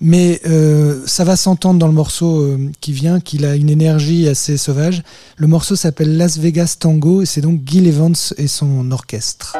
mais 0.01 0.41
euh, 0.47 1.03
ça 1.07 1.25
va 1.25 1.37
s'entendre 1.37 1.79
dans 1.79 1.87
le 1.87 1.93
morceau 1.93 2.41
euh, 2.41 2.71
qui 2.81 2.93
vient 2.93 3.21
qu'il 3.21 3.45
a 3.45 3.57
une 3.57 3.71
énergie 3.71 4.29
assez 4.29 4.57
sauvage. 4.57 5.03
Le 5.37 5.47
morceau 5.47 5.77
s'appelle 5.77 6.17
Las 6.17 6.39
Vegas 6.39 6.77
Tango 6.79 7.23
et 7.23 7.27
c'est 7.27 7.41
donc 7.41 7.61
Gil 7.65 7.87
Evans 7.87 8.15
et 8.37 8.47
son 8.47 8.91
orchestre. 8.91 9.57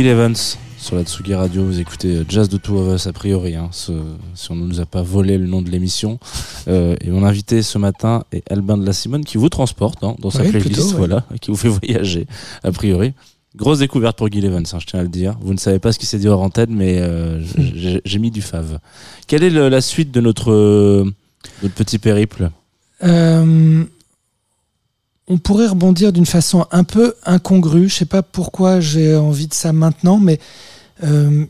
Gil 0.00 0.06
Evans 0.08 0.34
sur 0.78 0.96
la 0.96 1.02
Tsugi 1.04 1.34
Radio, 1.34 1.62
vous 1.62 1.78
écoutez 1.78 2.08
euh, 2.16 2.24
Jazz 2.26 2.48
de 2.48 2.56
Two 2.56 2.78
of 2.78 2.94
Us 2.94 3.06
a 3.06 3.12
priori, 3.12 3.54
hein, 3.54 3.68
ce- 3.70 3.92
si 4.34 4.50
on 4.50 4.54
ne 4.54 4.66
nous 4.66 4.80
a 4.80 4.86
pas 4.86 5.02
volé 5.02 5.36
le 5.36 5.46
nom 5.46 5.60
de 5.60 5.68
l'émission. 5.68 6.18
Euh, 6.68 6.96
et 7.02 7.10
mon 7.10 7.22
invité 7.22 7.60
ce 7.60 7.76
matin 7.76 8.24
est 8.32 8.50
Albin 8.50 8.78
de 8.78 8.86
la 8.86 8.94
Simone 8.94 9.26
qui 9.26 9.36
vous 9.36 9.50
transporte 9.50 10.02
hein, 10.02 10.16
dans 10.18 10.30
sa 10.30 10.38
playlist, 10.42 10.64
plutôt, 10.64 10.82
ouais. 10.92 10.94
voilà, 10.96 11.26
et 11.34 11.38
qui 11.38 11.50
vous 11.50 11.56
fait 11.58 11.68
voyager 11.68 12.26
a 12.64 12.72
priori. 12.72 13.12
Grosse 13.56 13.80
découverte 13.80 14.16
pour 14.16 14.32
Gil 14.32 14.42
Evans, 14.46 14.64
hein, 14.72 14.78
je 14.80 14.86
tiens 14.86 15.00
à 15.00 15.02
le 15.02 15.10
dire. 15.10 15.36
Vous 15.42 15.52
ne 15.52 15.58
savez 15.58 15.80
pas 15.80 15.92
ce 15.92 15.98
qui 15.98 16.06
s'est 16.06 16.18
dit 16.18 16.28
hors 16.28 16.40
antenne, 16.40 16.74
mais 16.74 16.96
euh, 16.98 17.42
j'ai 18.02 18.18
mis 18.18 18.30
du 18.30 18.40
fave. 18.40 18.78
Quelle 19.26 19.42
est 19.42 19.50
le- 19.50 19.68
la 19.68 19.82
suite 19.82 20.12
de 20.12 20.22
notre, 20.22 21.04
notre 21.62 21.74
petit 21.74 21.98
périple? 21.98 22.48
Euh, 23.02 23.84
on 25.30 25.38
pourrait 25.38 25.68
rebondir 25.68 26.12
d'une 26.12 26.26
façon 26.26 26.66
un 26.72 26.84
peu 26.84 27.14
incongrue. 27.24 27.88
Je 27.88 27.94
sais 27.94 28.04
pas 28.04 28.22
pourquoi 28.22 28.80
j'ai 28.80 29.14
envie 29.16 29.46
de 29.46 29.54
ça 29.54 29.72
maintenant, 29.72 30.18
mais 30.18 30.38
euh, 31.04 31.46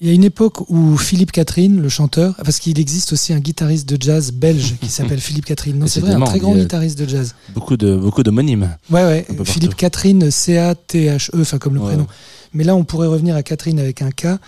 il 0.00 0.08
y 0.08 0.10
a 0.10 0.14
une 0.14 0.24
époque 0.24 0.68
où 0.70 0.96
Philippe 0.96 1.30
Catherine, 1.30 1.82
le 1.82 1.88
chanteur, 1.90 2.34
parce 2.42 2.58
qu'il 2.58 2.80
existe 2.80 3.12
aussi 3.12 3.34
un 3.34 3.38
guitariste 3.38 3.86
de 3.86 4.02
jazz 4.02 4.32
belge 4.32 4.76
qui 4.80 4.88
s'appelle 4.88 5.20
Philippe 5.20 5.44
Catherine. 5.44 5.78
Non, 5.78 5.86
c'est 5.86 6.00
vrai, 6.00 6.14
un 6.14 6.20
très 6.22 6.38
grand 6.38 6.54
a- 6.54 6.58
guitariste 6.58 6.98
de 6.98 7.06
jazz. 7.06 7.34
Beaucoup 7.54 7.76
de 7.76 7.94
beaucoup 7.96 8.22
d'homonymes. 8.22 8.74
Ouais, 8.90 9.04
ouais. 9.04 9.26
Un 9.28 9.34
peu 9.34 9.44
Philippe 9.44 9.72
partout. 9.72 9.80
Catherine, 9.82 10.30
C-A-T-H-E, 10.30 11.38
enfin 11.42 11.58
comme 11.58 11.74
le 11.74 11.80
Ouais. 11.80 11.88
prénom. 11.88 12.06
Mais 12.54 12.64
là, 12.64 12.74
on 12.74 12.84
pourrait 12.84 13.06
revenir 13.08 13.36
à 13.36 13.42
Catherine 13.42 13.78
avec 13.78 14.00
un 14.00 14.10
K. 14.10 14.38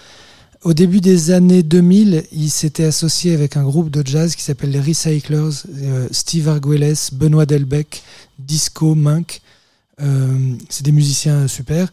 Au 0.64 0.74
début 0.74 1.00
des 1.00 1.32
années 1.32 1.62
2000, 1.62 2.24
il 2.30 2.50
s'était 2.50 2.84
associé 2.84 3.34
avec 3.34 3.56
un 3.56 3.64
groupe 3.64 3.90
de 3.90 4.06
jazz 4.06 4.36
qui 4.36 4.42
s'appelle 4.42 4.70
les 4.70 4.80
Recyclers, 4.80 5.64
euh, 5.82 6.06
Steve 6.12 6.48
Arguelles, 6.48 6.94
Benoît 7.12 7.46
Delbecq, 7.46 8.02
Disco, 8.38 8.94
Munk. 8.94 9.40
Euh, 10.00 10.54
c'est 10.68 10.84
des 10.84 10.92
musiciens 10.92 11.48
super 11.48 11.88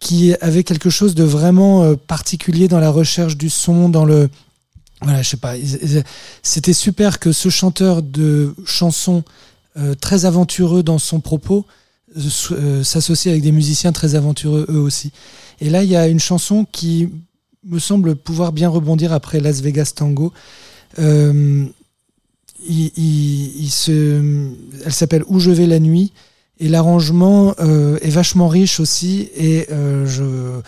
qui 0.00 0.34
avaient 0.40 0.64
quelque 0.64 0.90
chose 0.90 1.14
de 1.14 1.24
vraiment 1.24 1.82
euh, 1.82 1.94
particulier 1.94 2.68
dans 2.68 2.80
la 2.80 2.90
recherche 2.90 3.36
du 3.36 3.50
son, 3.50 3.88
dans 3.88 4.04
le 4.04 4.28
voilà, 5.00 5.22
je 5.22 5.28
sais 5.28 5.36
pas. 5.36 5.54
C'était 6.42 6.72
super 6.72 7.20
que 7.20 7.30
ce 7.30 7.50
chanteur 7.50 8.02
de 8.02 8.54
chansons 8.64 9.22
euh, 9.76 9.94
très 9.94 10.24
aventureux 10.24 10.82
dans 10.82 10.98
son 10.98 11.20
propos 11.20 11.64
euh, 12.16 12.82
s'associe 12.82 13.30
avec 13.30 13.42
des 13.42 13.52
musiciens 13.52 13.92
très 13.92 14.16
aventureux 14.16 14.66
eux 14.68 14.80
aussi. 14.80 15.12
Et 15.60 15.70
là, 15.70 15.84
il 15.84 15.90
y 15.90 15.96
a 15.96 16.08
une 16.08 16.18
chanson 16.18 16.66
qui 16.72 17.10
me 17.68 17.78
semble 17.78 18.16
pouvoir 18.16 18.52
bien 18.52 18.68
rebondir 18.68 19.12
après 19.12 19.40
Las 19.40 19.60
Vegas 19.60 19.92
Tango. 19.94 20.32
Euh, 20.98 21.66
elle 24.84 24.92
s'appelle 24.92 25.22
Où 25.28 25.38
je 25.38 25.50
vais 25.50 25.66
la 25.66 25.78
nuit 25.78 26.12
et 26.60 26.68
l'arrangement 26.68 27.54
euh, 27.60 27.98
est 28.02 28.10
vachement 28.10 28.48
riche 28.48 28.80
aussi 28.80 29.28
et 29.36 29.66
euh, 29.70 30.60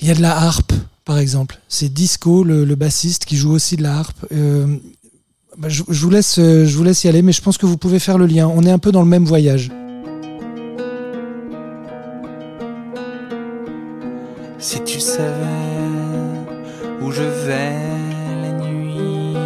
il 0.00 0.08
y 0.08 0.10
a 0.10 0.14
de 0.14 0.20
la 0.20 0.36
harpe 0.36 0.72
par 1.04 1.18
exemple. 1.18 1.58
C'est 1.68 1.92
Disco, 1.92 2.44
le, 2.44 2.64
bassiste, 2.74 3.24
qui 3.24 3.36
joue 3.36 3.52
aussi 3.52 3.76
de 3.76 3.82
la 3.82 3.96
harpe. 3.96 4.26
Bah, 5.56 5.68
je, 5.68 5.82
vous 5.82 6.10
laisse, 6.10 6.36
je 6.36 6.76
vous 6.76 6.84
laisse 6.84 7.02
y 7.04 7.08
aller, 7.08 7.22
mais 7.22 7.32
je 7.32 7.40
pense 7.40 7.56
que 7.56 7.64
vous 7.64 7.78
pouvez 7.78 7.98
faire 7.98 8.18
le 8.18 8.26
lien. 8.26 8.46
On 8.46 8.62
est 8.62 8.70
un 8.70 8.78
peu 8.78 8.92
dans 8.92 9.02
le 9.02 9.08
même 9.08 9.24
voyage. 9.24 9.70
Si 14.58 14.84
tu 14.84 15.00
savais 15.00 15.77
je 17.10 17.22
vais 17.22 17.76
la 18.42 18.52
nuit, 18.52 19.36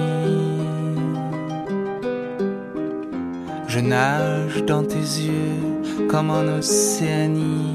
je 3.69 3.81
nage 3.81 4.65
dans 4.65 4.85
tes 4.85 5.07
yeux 5.27 6.07
comme 6.09 6.31
en 6.31 6.47
Océanie, 6.59 7.75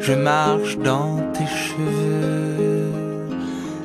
je 0.00 0.12
marche 0.12 0.78
dans 0.78 1.18
tes 1.32 1.46
cheveux 1.46 2.92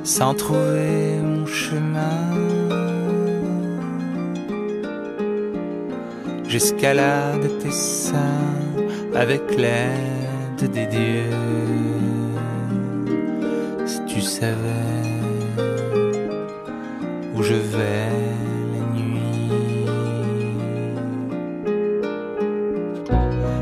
sans 0.03 0.33
trouver 0.33 1.19
mon 1.23 1.45
chemin. 1.45 2.21
J'escalade 6.47 7.47
tes 7.59 7.71
seins 7.71 8.15
avec 9.13 9.41
l'aide 9.57 10.71
des 10.71 10.87
dieux. 10.87 11.29
Si 13.85 13.99
tu 14.05 14.21
savais 14.21 15.16
où 17.37 17.43
je 17.43 17.53
vais 17.53 18.09
la 18.73 18.81
nuit, 18.99 19.85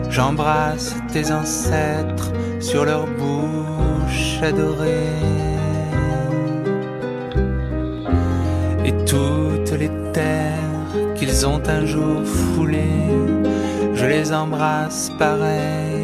j'embrasse 0.10 0.96
tes 1.12 1.32
ancêtres 1.32 2.32
sur 2.60 2.86
leur 2.86 3.06
bouche 3.06 4.42
adorée. 4.42 5.12
Et 8.86 8.94
toutes 9.06 9.72
les 9.72 9.92
terres 10.14 10.54
qu'ils 11.16 11.46
ont 11.46 11.62
un 11.68 11.86
jour 11.86 12.24
foulées, 12.24 13.10
je 13.94 14.06
les 14.06 14.32
embrasse 14.32 15.12
pareil, 15.20 15.95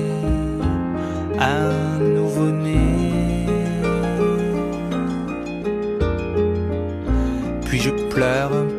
pleure 8.21 8.70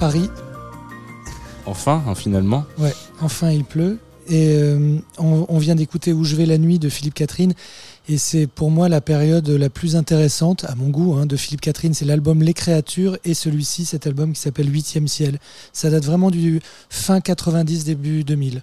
Paris. 0.00 0.30
Enfin, 1.66 2.02
hein, 2.08 2.14
finalement. 2.14 2.64
Ouais, 2.78 2.94
enfin 3.20 3.50
il 3.50 3.64
pleut. 3.64 3.98
Et 4.30 4.54
euh, 4.54 4.96
on, 5.18 5.44
on 5.46 5.58
vient 5.58 5.74
d'écouter 5.74 6.14
Où 6.14 6.24
je 6.24 6.36
vais 6.36 6.46
la 6.46 6.56
nuit 6.56 6.78
de 6.78 6.88
Philippe 6.88 7.12
Catherine. 7.12 7.52
Et 8.08 8.16
c'est 8.16 8.46
pour 8.46 8.70
moi 8.70 8.88
la 8.88 9.02
période 9.02 9.46
la 9.50 9.68
plus 9.68 9.96
intéressante, 9.96 10.64
à 10.64 10.74
mon 10.74 10.88
goût, 10.88 11.16
hein, 11.16 11.26
de 11.26 11.36
Philippe 11.36 11.60
Catherine. 11.60 11.92
C'est 11.92 12.06
l'album 12.06 12.42
Les 12.42 12.54
Créatures 12.54 13.18
et 13.26 13.34
celui-ci, 13.34 13.84
cet 13.84 14.06
album 14.06 14.32
qui 14.32 14.40
s'appelle 14.40 14.72
Huitième 14.72 15.06
Ciel. 15.06 15.38
Ça 15.74 15.90
date 15.90 16.06
vraiment 16.06 16.30
du 16.30 16.62
fin 16.88 17.20
90, 17.20 17.84
début 17.84 18.24
2000. 18.24 18.62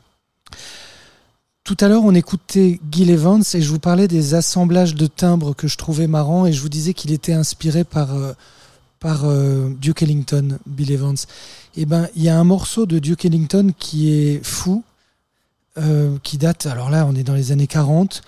Tout 1.64 1.78
à 1.82 1.88
l'heure, 1.88 2.04
on 2.04 2.16
écoutait 2.16 2.80
Gil 2.92 3.12
Evans 3.12 3.44
et 3.54 3.62
je 3.62 3.70
vous 3.70 3.80
parlais 3.80 4.08
des 4.08 4.34
assemblages 4.34 4.96
de 4.96 5.06
timbres 5.06 5.54
que 5.54 5.68
je 5.68 5.78
trouvais 5.78 6.08
marrants 6.08 6.48
et 6.48 6.52
je 6.52 6.62
vous 6.62 6.70
disais 6.70 6.96
qu'il 6.96 7.12
était 7.12 7.34
inspiré 7.34 7.84
par, 7.84 8.16
euh, 8.16 8.34
par 9.00 9.26
euh, 9.26 9.70
Duke 9.80 10.04
Ellington, 10.04 10.58
Bill 10.66 10.92
Evans. 10.92 11.16
Et 11.76 11.86
ben, 11.86 12.08
il 12.16 12.24
y 12.24 12.30
a 12.30 12.38
un 12.38 12.44
morceau 12.44 12.86
de 12.86 13.00
Duke 13.00 13.26
Ellington 13.26 13.72
qui 13.78 14.12
est 14.12 14.44
fou, 14.44 14.84
euh, 15.78 16.18
qui 16.24 16.38
date, 16.38 16.66
alors 16.66 16.90
là, 16.90 17.06
on 17.06 17.16
est 17.16 17.24
dans 17.24 17.36
les 17.36 17.52
années 17.52 17.68
40, 17.68 18.22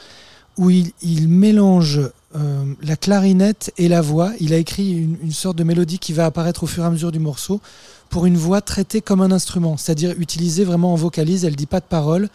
où 0.57 0.69
il, 0.69 1.27
mélange 1.27 2.01
euh, 2.35 2.73
la 2.83 2.95
clarinette 2.95 3.73
et 3.77 3.87
la 3.87 4.01
voix. 4.01 4.31
Il 4.39 4.53
a 4.53 4.57
écrit 4.57 4.91
une, 4.91 5.31
sorte 5.31 5.57
de 5.57 5.63
mélodie 5.63 5.99
qui 5.99 6.13
va 6.13 6.25
apparaître 6.25 6.63
au 6.63 6.67
fur 6.67 6.83
et 6.83 6.87
à 6.87 6.89
mesure 6.89 7.11
du 7.11 7.19
morceau 7.19 7.61
pour 8.09 8.25
une 8.25 8.37
voix 8.37 8.61
traitée 8.61 9.01
comme 9.01 9.21
un 9.21 9.31
instrument, 9.31 9.77
c'est-à-dire 9.77 10.13
utilisée 10.19 10.65
vraiment 10.65 10.93
en 10.93 10.95
vocalise. 10.95 11.45
Elle 11.45 11.55
dit 11.55 11.65
pas 11.65 11.79
de 11.79 11.85
paroles. 11.85 12.29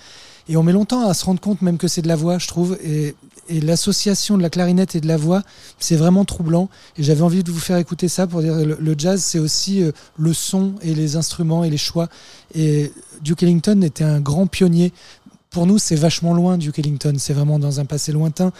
Et 0.49 0.57
on 0.57 0.63
met 0.63 0.73
longtemps 0.73 1.09
à 1.09 1.15
se 1.15 1.25
rendre 1.25 1.41
compte 1.41 1.63
même 1.63 1.79
que 1.79 1.89
c'est 1.89 2.03
de 2.03 2.09
la 2.09 2.17
voix, 2.17 2.39
je 2.39 2.49
trouve. 2.49 2.79
Et, 2.83 3.15
l'association 3.51 4.39
de 4.39 4.43
la 4.43 4.49
clarinette 4.49 4.95
et 4.95 5.03
de 5.03 5.07
la 5.07 5.19
voix, 5.19 5.43
c'est 5.79 5.97
vraiment 5.97 6.25
troublant. 6.25 6.71
Et 6.97 7.03
j'avais 7.03 7.21
envie 7.21 7.45
de 7.45 7.53
vous 7.53 7.61
faire 7.61 7.77
écouter 7.77 8.09
ça 8.09 8.27
pour 8.27 8.41
dire 8.41 8.55
le, 8.55 8.79
le 8.81 8.95
jazz, 8.97 9.23
c'est 9.23 9.39
aussi 9.39 9.83
euh, 9.83 9.93
le 10.17 10.33
son 10.33 10.73
et 10.81 10.95
les 10.95 11.17
instruments 11.17 11.63
et 11.63 11.69
les 11.69 11.77
choix. 11.77 12.09
Et 12.55 12.91
Duke 13.21 13.43
Ellington 13.43 13.83
était 13.83 14.05
un 14.05 14.19
grand 14.21 14.47
pionnier. 14.47 14.95
Pour 15.51 15.67
nous, 15.67 15.79
c'est 15.79 15.95
vachement 15.95 16.33
loin, 16.33 16.57
Duke 16.57 16.79
Ellington. 16.79 17.15
C'est 17.19 17.35
vraiment 17.35 17.59
dans 17.59 17.81
un 17.81 17.85
passé 17.85 18.13
lointain. 18.13 18.51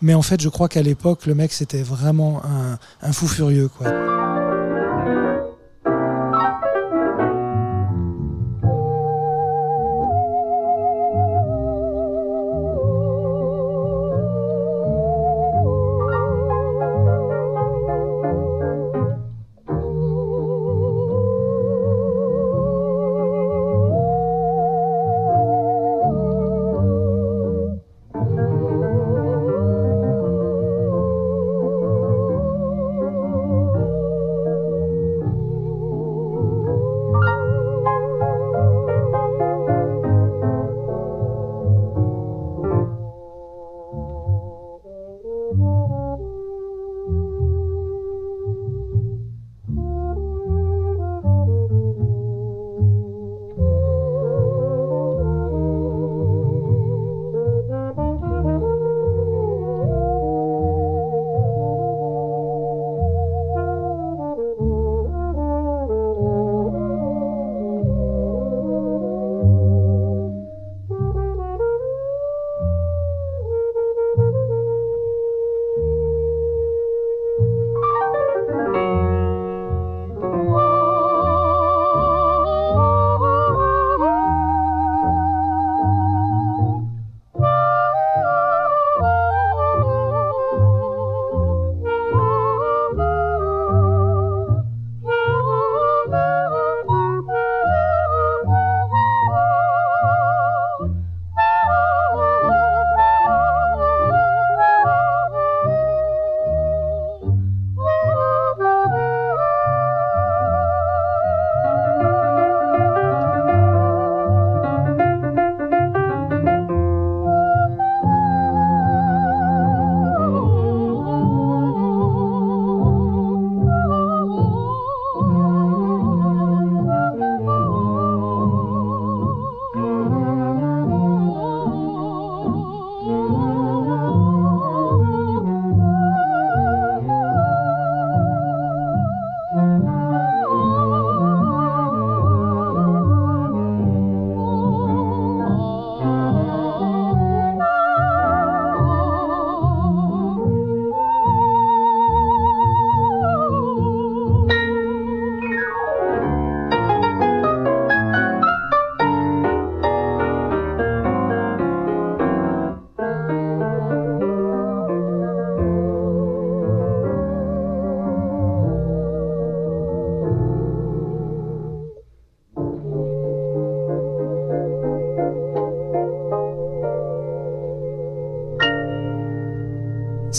Mais 0.00 0.14
en 0.14 0.22
fait, 0.22 0.40
je 0.40 0.48
crois 0.48 0.68
qu'à 0.68 0.82
l'époque, 0.82 1.26
le 1.26 1.34
mec, 1.34 1.52
c'était 1.52 1.82
vraiment 1.82 2.42
un, 2.44 2.78
un 3.02 3.12
fou 3.12 3.28
furieux, 3.28 3.68
quoi. 3.68 4.49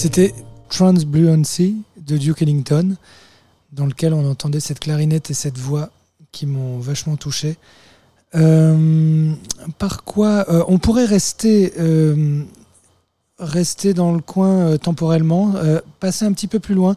C'était 0.01 0.33
Transbluency 0.69 1.83
de 1.95 2.17
Duke 2.17 2.41
Ellington, 2.41 2.95
dans 3.71 3.85
lequel 3.85 4.15
on 4.15 4.27
entendait 4.27 4.59
cette 4.59 4.79
clarinette 4.79 5.29
et 5.29 5.35
cette 5.35 5.59
voix 5.59 5.91
qui 6.31 6.47
m'ont 6.47 6.79
vachement 6.79 7.17
touché. 7.17 7.55
Euh, 8.33 9.31
par 9.77 10.03
quoi 10.03 10.47
euh, 10.49 10.63
on 10.67 10.79
pourrait 10.79 11.05
rester, 11.05 11.73
euh, 11.77 12.41
rester 13.37 13.93
dans 13.93 14.11
le 14.11 14.21
coin 14.21 14.75
temporellement, 14.79 15.53
passer 15.99 16.25
un 16.25 16.33
petit 16.33 16.47
peu 16.47 16.57
plus 16.57 16.73
loin. 16.73 16.95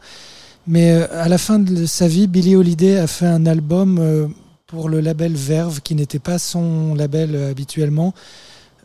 Mais 0.67 0.91
à 0.91 1.29
la 1.29 1.37
fin 1.37 1.59
de 1.59 1.85
sa 1.85 2.09
vie, 2.09 2.27
Billie 2.27 2.57
Holiday 2.57 2.97
a 2.97 3.07
fait 3.07 3.27
un 3.27 3.45
album 3.45 4.33
pour 4.67 4.89
le 4.89 5.01
label 5.01 5.35
Verve, 5.35 5.83
qui 5.83 5.95
n'était 5.95 6.19
pas 6.19 6.39
son 6.39 6.95
label 6.95 7.37
habituellement. 7.51 8.15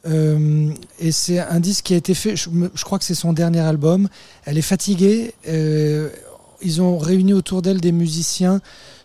Euh, 0.06 0.72
et 1.00 1.12
c'est 1.12 1.40
un 1.40 1.60
disque 1.60 1.86
qui 1.86 1.94
a 1.94 1.98
été 1.98 2.14
fait, 2.14 2.36
je, 2.36 2.50
crois 2.84 3.00
que 3.00 3.06
c'est 3.06 3.16
son 3.16 3.34
dernier 3.34 3.60
album. 3.60 4.10
Elle 4.46 4.58
est 4.58 4.64
fatiguée. 4.64 5.34
euh, 5.48 6.10
ils 6.62 6.82
ont 6.82 6.98
réuni 6.98 7.34
autour 7.34 7.62
d'elle 7.62 7.80
des 7.80 7.94
musiciens 7.94 8.60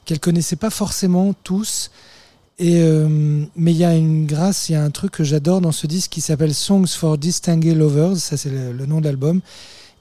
qu'elle 0.04 0.18
connaissait 0.18 0.56
pas 0.56 0.70
forcément 0.70 1.34
tous. 1.44 1.90
Et, 2.58 2.80
euh, 2.82 3.44
mais 3.56 3.72
il 3.72 3.76
y 3.76 3.84
a 3.84 3.94
une 3.94 4.26
grâce, 4.26 4.68
il 4.68 4.72
y 4.72 4.74
a 4.74 4.82
un 4.82 4.90
truc 4.90 5.12
que 5.12 5.24
j'adore 5.24 5.60
dans 5.60 5.72
ce 5.72 5.86
disque 5.86 6.10
qui 6.10 6.20
s'appelle 6.20 6.54
Songs 6.54 6.88
for 6.88 7.16
Distinguished 7.16 7.76
Lovers, 7.76 8.16
ça 8.16 8.36
c'est 8.36 8.50
le, 8.50 8.72
le 8.72 8.86
nom 8.86 9.00
de 9.00 9.04
l'album. 9.04 9.40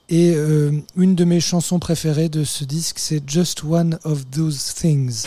Et 0.08 0.34
une 0.96 1.14
de 1.14 1.24
mes 1.24 1.40
chansons 1.40 1.78
préférées 1.78 2.28
de 2.28 2.44
ce 2.44 2.64
disque, 2.64 2.98
c'est 2.98 3.22
Just 3.26 3.64
One 3.64 3.98
of 4.04 4.30
Those 4.30 4.74
Things. 4.74 5.24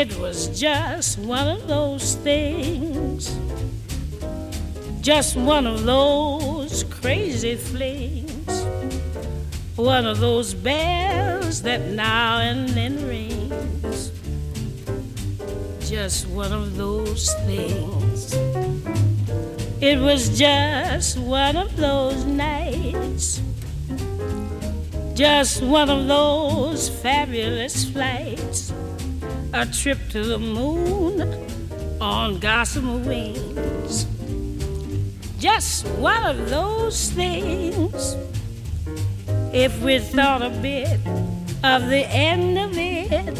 It 0.00 0.18
was 0.18 0.48
just 0.58 1.18
one 1.18 1.46
of 1.46 1.68
those 1.68 2.14
things, 2.14 3.36
just 5.02 5.36
one 5.36 5.66
of 5.66 5.84
those 5.84 6.84
crazy 6.84 7.54
flings, 7.56 8.64
one 9.76 10.06
of 10.06 10.18
those 10.18 10.54
bells 10.54 11.60
that 11.64 11.82
now 11.88 12.38
and 12.38 12.66
then 12.70 13.06
rings, 13.06 14.10
just 15.86 16.26
one 16.28 16.50
of 16.54 16.78
those 16.78 17.34
things. 17.44 18.32
It 19.82 20.00
was 20.00 20.30
just 20.30 21.18
one 21.18 21.58
of 21.58 21.76
those 21.76 22.24
nights, 22.24 23.42
just 25.12 25.62
one 25.62 25.90
of 25.90 26.06
those 26.08 26.88
fabulous 26.88 27.84
flights 27.84 28.72
a 29.52 29.66
trip 29.66 29.98
to 30.10 30.22
the 30.22 30.38
moon 30.38 31.20
on 32.00 32.38
gossamer 32.38 32.98
wings. 32.98 34.06
Just 35.38 35.86
one 35.98 36.24
of 36.24 36.50
those 36.50 37.10
things. 37.10 38.16
If 39.52 39.82
we 39.82 39.98
thought 39.98 40.42
a 40.42 40.50
bit 40.50 41.00
of 41.64 41.88
the 41.88 42.06
end 42.08 42.58
of 42.58 42.72
it 42.76 43.36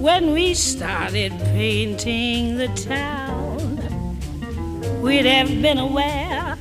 when 0.00 0.32
we 0.32 0.54
started 0.54 1.32
painting 1.52 2.56
the 2.56 2.68
town, 2.68 3.78
we'd 5.02 5.26
have 5.26 5.48
been 5.60 5.78
aware 5.78 6.56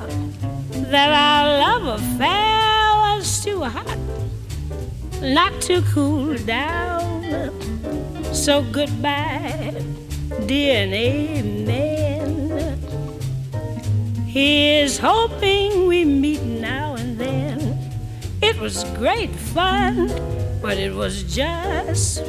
that 0.89 1.09
our 1.09 1.59
love 1.59 1.99
affair 1.99 3.17
was 3.17 3.43
too 3.43 3.61
hot 3.63 3.97
not 5.21 5.61
to 5.61 5.81
cool 5.93 6.35
down. 6.39 7.72
So 8.33 8.61
goodbye, 8.61 9.73
dear 10.47 10.83
and 10.83 10.93
amen. 10.93 12.77
Here's 14.27 14.97
hoping 14.97 15.87
we 15.87 16.03
meet 16.03 16.41
now 16.41 16.95
and 16.95 17.17
then. 17.17 17.77
It 18.41 18.59
was 18.59 18.83
great 18.95 19.29
fun, 19.29 20.09
but 20.61 20.77
it 20.77 20.93
was 20.93 21.23
just 21.23 22.25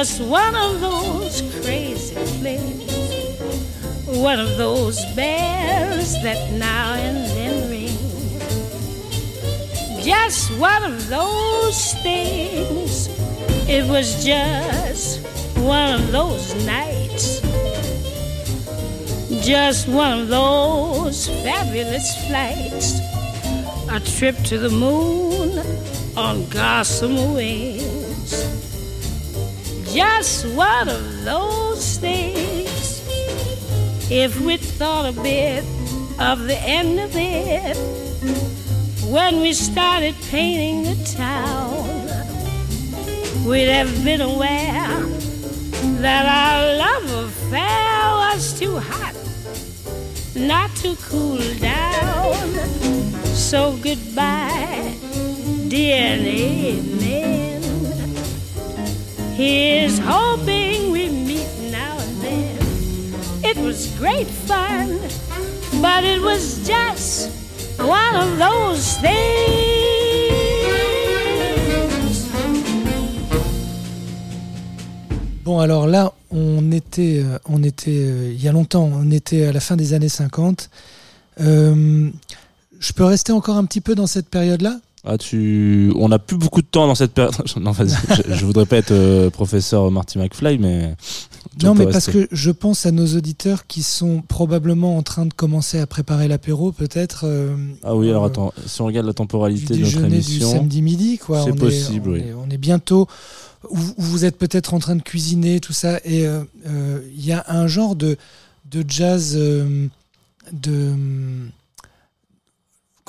Just 0.00 0.22
one 0.22 0.56
of 0.56 0.80
those 0.80 1.42
crazy 1.60 2.14
flings. 2.40 2.90
One 4.06 4.40
of 4.40 4.56
those 4.56 4.98
bells 5.14 6.14
that 6.22 6.52
now 6.54 6.94
and 6.94 7.18
then 7.36 7.68
ring. 7.68 7.98
Just 10.02 10.56
one 10.58 10.84
of 10.84 11.06
those 11.08 11.92
things. 12.02 13.10
It 13.68 13.86
was 13.90 14.24
just 14.24 15.20
one 15.58 15.92
of 16.00 16.12
those 16.12 16.54
nights. 16.64 17.42
Just 19.44 19.86
one 19.86 20.20
of 20.20 20.28
those 20.28 21.28
fabulous 21.44 22.08
flights. 22.26 23.00
A 23.90 24.00
trip 24.16 24.38
to 24.44 24.56
the 24.56 24.70
moon 24.70 25.58
on 26.16 26.48
gossamer 26.48 27.34
wings. 27.34 27.79
Just 29.92 30.46
one 30.54 30.88
of 30.88 31.24
those 31.24 31.98
things. 31.98 33.02
If 34.10 34.40
we 34.40 34.56
thought 34.56 35.06
a 35.08 35.20
bit 35.20 35.64
of 36.18 36.46
the 36.46 36.58
end 36.58 37.00
of 37.00 37.10
it 37.14 37.76
when 39.10 39.40
we 39.40 39.52
started 39.52 40.14
painting 40.30 40.84
the 40.84 41.04
town, 41.04 42.06
we'd 43.44 43.66
have 43.66 44.04
been 44.04 44.20
aware 44.20 45.02
that 46.00 46.24
our 46.26 46.76
love 46.76 47.26
affair 47.26 48.00
was 48.32 48.58
too 48.58 48.78
hot 48.78 49.14
not 50.36 50.70
to 50.76 50.96
cool 50.96 51.38
down. 51.58 52.34
So 53.34 53.76
goodbye, 53.82 54.96
dear 55.68 56.16
amen. 56.16 56.89
Here's 59.40 59.98
hoping 59.98 60.92
we 60.92 61.08
meet 61.08 61.48
now 61.72 61.96
and 61.98 62.20
then. 62.20 62.58
It 63.42 63.56
was 63.56 63.86
great 63.96 64.26
fun, 64.26 65.00
but 65.80 66.04
it 66.04 66.20
was 66.20 66.60
just 66.68 67.30
one 67.78 68.16
of 68.16 68.36
those 68.36 68.98
things. 68.98 69.80
Bon, 75.42 75.60
alors 75.60 75.86
là, 75.86 76.12
on 76.30 76.70
était, 76.70 77.22
euh, 77.24 77.38
on 77.46 77.62
était 77.62 77.90
euh, 77.92 78.34
il 78.34 78.44
y 78.44 78.46
a 78.46 78.52
longtemps, 78.52 78.90
on 78.92 79.10
était 79.10 79.46
à 79.46 79.52
la 79.52 79.60
fin 79.60 79.76
des 79.76 79.94
années 79.94 80.10
50. 80.10 80.68
Euh, 81.40 82.10
je 82.78 82.92
peux 82.92 83.04
rester 83.04 83.32
encore 83.32 83.56
un 83.56 83.64
petit 83.64 83.80
peu 83.80 83.94
dans 83.94 84.06
cette 84.06 84.28
période-là? 84.28 84.80
Ah, 85.02 85.16
tu... 85.16 85.90
On 85.96 86.08
n'a 86.10 86.18
plus 86.18 86.36
beaucoup 86.36 86.60
de 86.60 86.66
temps 86.66 86.86
dans 86.86 86.94
cette 86.94 87.12
période. 87.12 87.34
non, 87.60 87.70
vas-y, 87.72 87.96
je, 88.28 88.34
je 88.34 88.44
voudrais 88.44 88.66
pas 88.66 88.76
être 88.76 88.90
euh, 88.92 89.30
professeur 89.30 89.90
Marty 89.90 90.18
McFly, 90.18 90.58
mais. 90.58 90.94
Non, 91.62 91.74
mais 91.74 91.86
parce 91.86 92.06
que 92.10 92.28
je 92.30 92.50
pense 92.50 92.84
à 92.84 92.90
nos 92.90 93.06
auditeurs 93.16 93.66
qui 93.66 93.82
sont 93.82 94.20
probablement 94.20 94.98
en 94.98 95.02
train 95.02 95.24
de 95.24 95.32
commencer 95.32 95.78
à 95.80 95.86
préparer 95.86 96.28
l'apéro, 96.28 96.70
peut-être. 96.70 97.22
euh, 97.24 97.56
Ah 97.82 97.96
oui, 97.96 98.10
alors 98.10 98.24
euh, 98.24 98.28
attends, 98.28 98.52
si 98.66 98.82
on 98.82 98.86
regarde 98.86 99.06
la 99.06 99.12
du 99.12 99.16
temporalité 99.16 99.74
de 99.74 99.78
notre 99.80 99.84
déjeuner 99.92 100.20
du 100.20 100.32
émission. 100.32 100.50
samedi 100.52 100.82
midi, 100.82 101.16
quoi. 101.18 101.44
C'est 101.44 101.50
est- 101.50 101.54
possible, 101.54 102.10
on 102.10 102.12
oui. 102.12 102.20
est- 102.20 102.34
on 102.34 102.50
est 102.50 102.58
bientôt. 102.58 103.08
où- 103.70 103.78
où 103.78 104.02
Vous 104.02 104.24
êtes 104.26 104.36
peut-être 104.36 104.74
en 104.74 104.80
train 104.80 104.96
de 104.96 105.02
cuisiner, 105.02 105.60
tout 105.60 105.72
ça, 105.72 105.98
et 106.04 106.26
il 106.26 107.24
y 107.24 107.32
a 107.32 107.42
un 107.48 107.66
genre 107.66 107.96
de, 107.96 108.18
de 108.70 108.84
jazz 108.86 109.34
de 110.52 110.94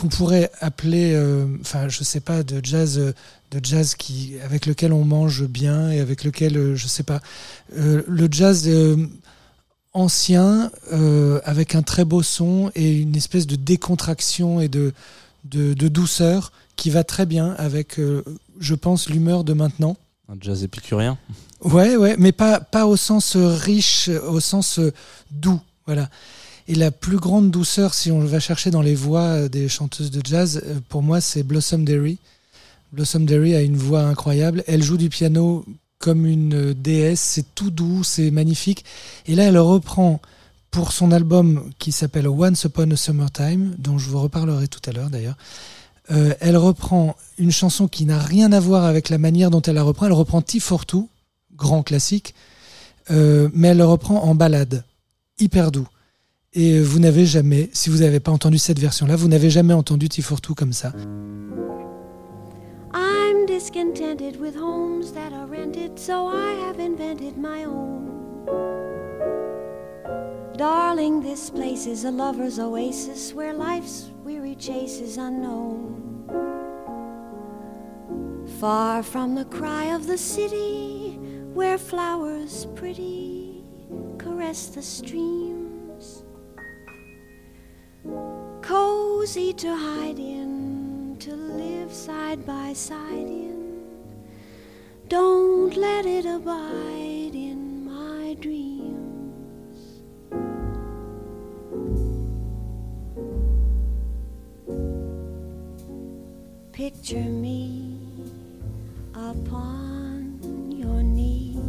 qu'on 0.02 0.08
pourrait 0.08 0.50
appeler, 0.62 1.14
euh, 1.14 1.46
enfin, 1.62 1.88
je 1.88 2.04
sais 2.04 2.22
pas, 2.22 2.42
de 2.42 2.60
jazz, 2.64 2.98
euh, 2.98 3.14
de 3.52 3.64
jazz 3.64 3.94
qui 3.94 4.34
avec 4.44 4.66
lequel 4.66 4.94
on 4.94 5.06
mange 5.06 5.46
bien 5.46 5.92
et 5.92 6.00
avec 6.00 6.24
lequel, 6.24 6.58
euh, 6.58 6.76
je 6.76 6.88
sais 6.88 7.04
pas, 7.04 7.22
euh, 7.78 8.02
le 8.08 8.28
jazz 8.32 8.64
euh, 8.66 8.98
ancien 9.94 10.72
euh, 10.92 11.40
avec 11.44 11.76
un 11.76 11.84
très 11.84 12.04
beau 12.04 12.24
son 12.24 12.72
et 12.74 12.98
une 12.98 13.16
espèce 13.16 13.46
de 13.46 13.56
décontraction 13.56 14.60
et 14.60 14.70
de, 14.70 14.92
de, 15.44 15.76
de 15.76 15.88
douceur 15.88 16.52
qui 16.76 16.90
va 16.90 17.04
très 17.04 17.28
bien 17.28 17.52
avec, 17.60 18.00
euh, 18.00 18.24
je 18.60 18.74
pense, 18.74 19.08
l'humeur 19.08 19.44
de 19.44 19.54
maintenant. 19.54 19.98
Un 20.30 20.38
jazz 20.42 20.64
épicurien. 20.64 21.20
Ouais, 21.64 21.96
ouais, 21.96 22.16
mais 22.18 22.32
pas, 22.32 22.60
pas 22.60 22.88
au 22.88 22.98
sens 22.98 23.36
euh, 23.36 23.54
riche, 23.54 24.10
au 24.10 24.40
sens 24.40 24.80
euh, 24.80 24.92
doux. 25.30 25.62
Voilà. 25.86 26.10
Et 26.72 26.76
la 26.76 26.90
plus 26.90 27.18
grande 27.18 27.52
douceur, 27.52 27.94
si 27.94 28.12
on 28.12 28.22
va 28.22 28.40
chercher 28.40 28.72
dans 28.72 28.82
les 28.82 28.96
voix 28.96 29.24
euh, 29.24 29.50
des 29.50 29.68
chanteuses 29.68 30.10
de 30.10 30.22
jazz, 30.24 30.62
euh, 30.66 30.80
pour 30.88 31.04
moi, 31.04 31.20
c'est 31.20 31.44
Blossom 31.44 31.84
Derry. 31.84 32.18
Blossom 32.94 33.26
Derry 33.26 33.54
a 33.56 33.62
une 33.62 33.76
voix 33.76 34.04
incroyable. 34.04 34.64
Elle 34.68 34.82
joue 34.82 34.96
du 34.96 35.10
piano 35.10 35.66
comme 36.00 36.26
une 36.26 36.70
euh, 36.70 36.74
déesse. 36.74 37.20
C'est 37.20 37.54
tout 37.56 37.72
doux, 37.72 38.06
c'est 38.06 38.32
magnifique. 38.32 38.86
Et 39.26 39.36
là, 39.36 39.44
elle 39.44 39.58
reprend 39.58 40.22
pour 40.70 40.94
son 40.94 41.12
album 41.12 41.70
qui 41.78 41.92
s'appelle 41.92 42.30
Once 42.30 42.64
Upon 42.64 42.90
a 42.92 42.96
Summertime, 42.96 43.76
dont 43.78 43.98
je 43.98 44.08
vous 44.08 44.22
reparlerai 44.22 44.70
tout 44.70 44.90
à 44.90 44.94
l'heure 44.94 45.10
d'ailleurs. 45.10 45.36
Elle 46.40 46.58
reprend 46.58 47.16
une 47.38 47.52
chanson 47.52 47.88
qui 47.88 48.06
n'a 48.06 48.20
rien 48.20 48.52
à 48.52 48.60
voir 48.62 48.84
avec 48.86 49.10
la 49.10 49.18
manière 49.18 49.50
dont 49.50 49.62
elle 49.62 49.76
la 49.76 49.84
reprend. 49.84 50.06
Elle 50.06 50.14
reprend 50.14 50.42
T 50.42 50.60
grand 51.56 51.84
classique, 51.84 52.34
mais 53.10 53.68
elle 53.70 53.78
le 53.78 53.86
reprend 53.86 54.24
en 54.24 54.36
balade, 54.36 54.84
hyper 55.40 55.72
doux. 55.72 55.88
Et 56.54 56.82
vous 56.82 57.00
n'avez 57.00 57.26
jamais, 57.26 57.70
si 57.72 57.90
vous 57.90 58.00
n'avez 58.00 58.20
pas 58.20 58.32
entendu 58.34 58.58
cette 58.58 58.78
version-là, 58.78 59.16
vous 59.16 59.30
n'avez 59.30 59.50
jamais 59.50 59.74
entendu 59.74 60.10
T 60.10 60.22
for 60.22 60.42
Two 60.42 60.54
comme 60.54 60.74
ça. 60.74 60.92
I'm 62.94 63.46
discontented 63.46 64.36
with 64.38 64.58
homes 64.58 65.14
that 65.14 65.32
are 65.32 65.48
rented, 65.48 65.98
so 65.98 66.28
I 66.28 66.52
have 66.68 66.78
invented 66.78 67.38
my 67.38 67.64
own. 67.64 68.10
Darling, 70.58 71.22
this 71.22 71.50
place 71.50 71.88
is 71.88 72.04
a 72.04 72.12
lover's 72.12 72.60
oasis 72.60 73.34
where 73.34 73.54
life's 73.54 74.12
weary 74.26 74.56
chase 74.56 75.00
is 75.00 75.18
unknown. 75.18 76.26
Far 78.60 79.04
from 79.04 79.36
the 79.36 79.46
cry 79.46 79.96
of 79.96 80.06
the 80.06 80.18
city, 80.18 81.18
where 81.54 81.78
flowers 81.78 82.68
pretty 82.76 83.64
caress 84.18 84.68
the 84.68 84.82
streams. 84.82 85.51
Cozy 88.04 89.54
to 89.54 89.76
hide 89.76 90.18
in, 90.18 91.16
to 91.20 91.36
live 91.36 91.92
side 91.92 92.46
by 92.46 92.74
side 92.74 93.28
in. 93.28 93.84
Don't 95.08 95.76
let 95.76 96.06
it 96.06 96.26
abide 96.26 97.36
in 97.36 97.86
my 97.86 98.34
dreams. 98.40 100.02
Picture 106.72 107.18
me 107.18 108.00
upon 109.14 110.72
your 110.72 111.04
knee 111.04 111.60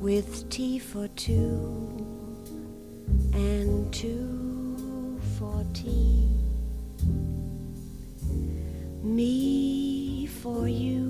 with 0.00 0.48
tea 0.48 0.78
for 0.78 1.08
two 1.08 1.91
and 3.32 3.92
two 3.92 5.18
for 5.38 5.64
tea. 5.72 6.28
Me 9.02 10.26
for 10.26 10.68
you 10.68 11.01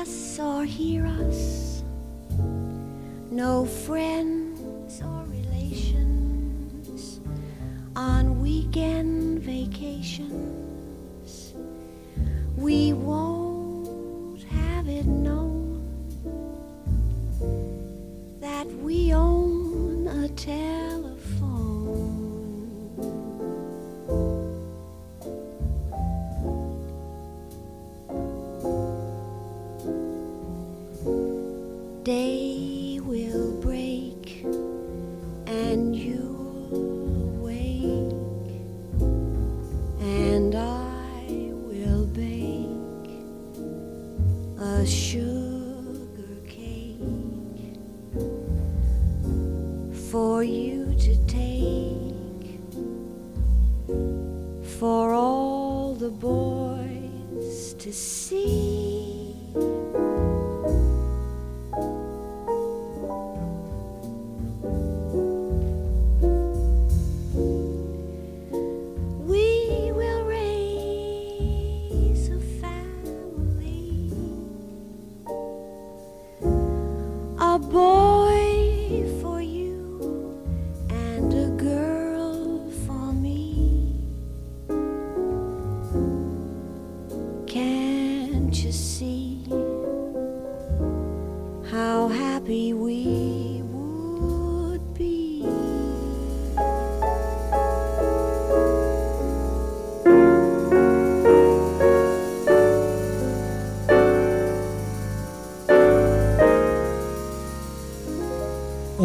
us 0.00 0.38
or 0.38 0.64
hear 0.64 1.06
us. 1.06 1.82
No 3.30 3.66
friends 3.66 4.09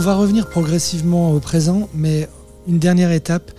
va 0.05 0.13
revenir 0.13 0.47
progressivement 0.47 1.31
au 1.31 1.39
présent, 1.39 1.89
mais 1.95 2.29
une 2.67 2.77
dernière 2.77 3.11
étape. 3.11 3.51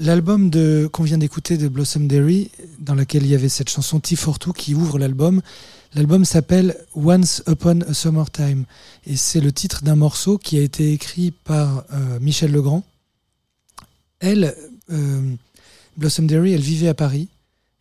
L'album 0.00 0.50
de 0.50 0.90
qu'on 0.92 1.04
vient 1.04 1.16
d'écouter 1.16 1.56
de 1.56 1.68
Blossom 1.68 2.08
Derry, 2.08 2.50
dans 2.80 2.96
lequel 2.96 3.22
il 3.22 3.28
y 3.28 3.36
avait 3.36 3.48
cette 3.48 3.70
chanson 3.70 4.00
T42 4.00 4.52
qui 4.52 4.74
ouvre 4.74 4.98
l'album. 4.98 5.42
L'album 5.94 6.24
s'appelle 6.24 6.76
Once 6.96 7.44
Upon 7.46 7.82
a 7.82 7.94
Summertime 7.94 8.64
et 9.06 9.14
c'est 9.14 9.38
le 9.38 9.52
titre 9.52 9.84
d'un 9.84 9.94
morceau 9.94 10.38
qui 10.38 10.58
a 10.58 10.62
été 10.62 10.92
écrit 10.92 11.30
par 11.30 11.84
euh, 11.92 12.18
Michel 12.18 12.50
Legrand. 12.50 12.82
Elle, 14.18 14.56
euh, 14.90 15.20
Blossom 15.96 16.26
Derry, 16.26 16.52
elle 16.52 16.62
vivait 16.62 16.88
à 16.88 16.94
Paris. 16.94 17.28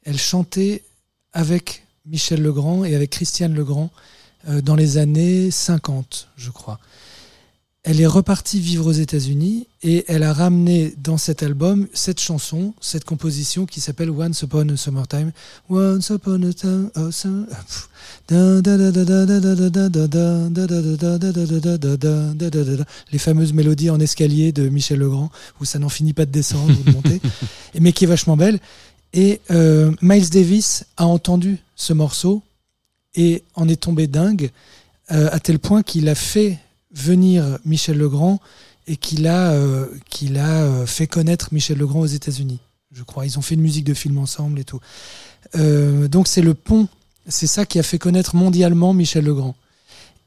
Elle 0.03 0.19
chantait 0.19 0.83
avec 1.33 1.87
Michel 2.05 2.43
Legrand 2.43 2.85
et 2.85 2.93
avec 2.93 3.09
Christiane 3.09 3.55
Legrand 3.55 3.89
euh, 4.47 4.61
dans 4.61 4.75
les 4.75 4.99
années 4.99 5.49
50, 5.49 6.27
je 6.37 6.51
crois 6.51 6.79
elle 7.83 7.99
est 7.99 8.07
repartie 8.07 8.59
vivre 8.59 8.85
aux 8.85 8.91
États-Unis 8.91 9.65
et 9.81 10.05
elle 10.07 10.21
a 10.21 10.33
ramené 10.33 10.93
dans 11.03 11.17
cet 11.17 11.41
album 11.41 11.87
cette 11.93 12.19
chanson, 12.19 12.75
cette 12.79 13.05
composition 13.05 13.65
qui 13.65 13.81
s'appelle 13.81 14.11
Once 14.11 14.39
Upon 14.43 14.69
a 14.69 14.77
Summertime. 14.77 15.31
Once 15.67 16.11
Time. 16.55 16.91
Les 23.11 23.17
fameuses 23.17 23.53
mélodies 23.53 23.89
en 23.89 23.99
escalier 23.99 24.51
de 24.51 24.69
Michel 24.69 24.99
Legrand, 24.99 25.31
où 25.59 25.65
ça 25.65 25.79
n'en 25.79 25.89
finit 25.89 26.13
pas 26.13 26.25
de 26.25 26.31
descendre 26.31 26.71
ou 26.79 26.83
de 26.83 26.91
monter, 26.91 27.19
mais 27.79 27.93
qui 27.93 28.03
est 28.03 28.07
vachement 28.07 28.37
belle. 28.37 28.59
Et 29.13 29.41
Miles 29.49 30.29
Davis 30.29 30.85
a 30.97 31.07
entendu 31.07 31.57
ce 31.75 31.93
morceau 31.93 32.43
et 33.15 33.41
en 33.55 33.67
est 33.67 33.81
tombé 33.81 34.05
dingue, 34.05 34.51
à 35.07 35.39
tel 35.39 35.57
point 35.57 35.81
qu'il 35.81 36.07
a 36.09 36.15
fait 36.15 36.59
venir 36.93 37.59
Michel 37.65 37.97
Legrand 37.97 38.39
et 38.87 38.95
qu'il 38.95 39.27
a, 39.27 39.51
euh, 39.51 39.87
euh, 40.21 40.85
fait 40.85 41.07
connaître 41.07 41.49
Michel 41.53 41.77
Legrand 41.77 42.01
aux 42.01 42.07
États-Unis, 42.07 42.59
je 42.91 43.03
crois. 43.03 43.25
Ils 43.25 43.37
ont 43.37 43.41
fait 43.41 43.55
une 43.55 43.61
musique 43.61 43.85
de 43.85 43.93
film 43.93 44.17
ensemble 44.17 44.59
et 44.59 44.63
tout. 44.63 44.79
Euh, 45.55 46.07
donc 46.07 46.27
c'est 46.27 46.41
le 46.41 46.53
pont, 46.53 46.87
c'est 47.27 47.47
ça 47.47 47.65
qui 47.65 47.79
a 47.79 47.83
fait 47.83 47.99
connaître 47.99 48.35
mondialement 48.35 48.93
Michel 48.93 49.25
Legrand. 49.25 49.55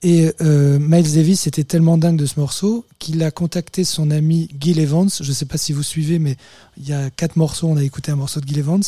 Et 0.03 0.35
Miles 0.43 1.15
Davis 1.15 1.47
était 1.47 1.65
tellement 1.65 1.97
dingue 1.97 2.19
de 2.19 2.27
ce 2.27 2.39
morceau 2.39 2.85
qu'il 2.99 3.23
a 3.23 3.31
contacté 3.31 3.85
son 3.85 4.11
ami 4.11 4.51
Gil 4.61 4.79
Evans. 4.79 5.09
Je 5.09 5.27
ne 5.27 5.33
sais 5.33 5.47
pas 5.47 5.57
si 5.57 5.73
vous 5.73 5.83
suivez, 5.83 6.19
mais 6.19 6.37
il 6.77 6.87
y 6.87 6.93
a 6.93 7.09
quatre 7.09 7.37
morceaux. 7.37 7.69
On 7.69 7.79
a 7.79 7.83
écouté 7.83 8.13
un 8.13 8.17
morceau 8.17 8.41
de 8.41 8.47
Gil 8.47 8.59
Evans. 8.59 8.83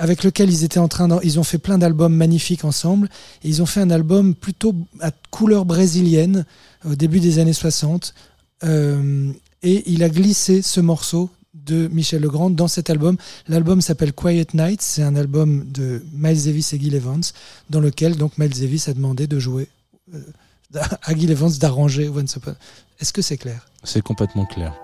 Avec 0.00 0.24
lequel 0.24 0.48
ils 0.50 0.64
étaient 0.64 0.80
en 0.80 0.88
train 0.88 1.08
ils 1.22 1.38
ont 1.38 1.44
fait 1.44 1.58
plein 1.58 1.78
d'albums 1.78 2.14
magnifiques 2.14 2.64
ensemble 2.64 3.08
et 3.44 3.48
ils 3.48 3.60
ont 3.62 3.66
fait 3.66 3.80
un 3.80 3.90
album 3.90 4.34
plutôt 4.34 4.74
à 5.00 5.10
couleur 5.30 5.64
brésilienne 5.64 6.46
au 6.84 6.94
début 6.94 7.20
des 7.20 7.38
années 7.38 7.52
60 7.52 8.14
Euh, 8.62 9.32
et 9.62 9.90
il 9.90 10.02
a 10.02 10.08
glissé 10.08 10.62
ce 10.62 10.80
morceau 10.80 11.30
de 11.54 11.88
Michel 11.88 12.22
Legrand 12.22 12.50
dans 12.50 12.68
cet 12.68 12.90
album. 12.90 13.16
L'album 13.48 13.80
s'appelle 13.80 14.12
Quiet 14.12 14.48
Nights, 14.54 14.82
c'est 14.82 15.02
un 15.02 15.16
album 15.16 15.64
de 15.70 16.02
Miles 16.12 16.44
Davis 16.44 16.72
et 16.72 16.78
Gil 16.80 16.94
Evans 16.94 17.22
dans 17.70 17.80
lequel 17.80 18.16
donc 18.16 18.38
Miles 18.38 18.58
Davis 18.60 18.88
a 18.88 18.92
demandé 18.92 19.26
de 19.26 19.38
jouer 19.38 19.68
euh, 20.14 20.20
à 21.02 21.14
Gil 21.14 21.30
Evans 21.30 21.52
d'arranger. 21.58 22.10
Est-ce 23.00 23.12
que 23.12 23.22
c'est 23.22 23.38
clair? 23.38 23.66
C'est 23.82 24.02
complètement 24.02 24.46
clair. 24.46 24.74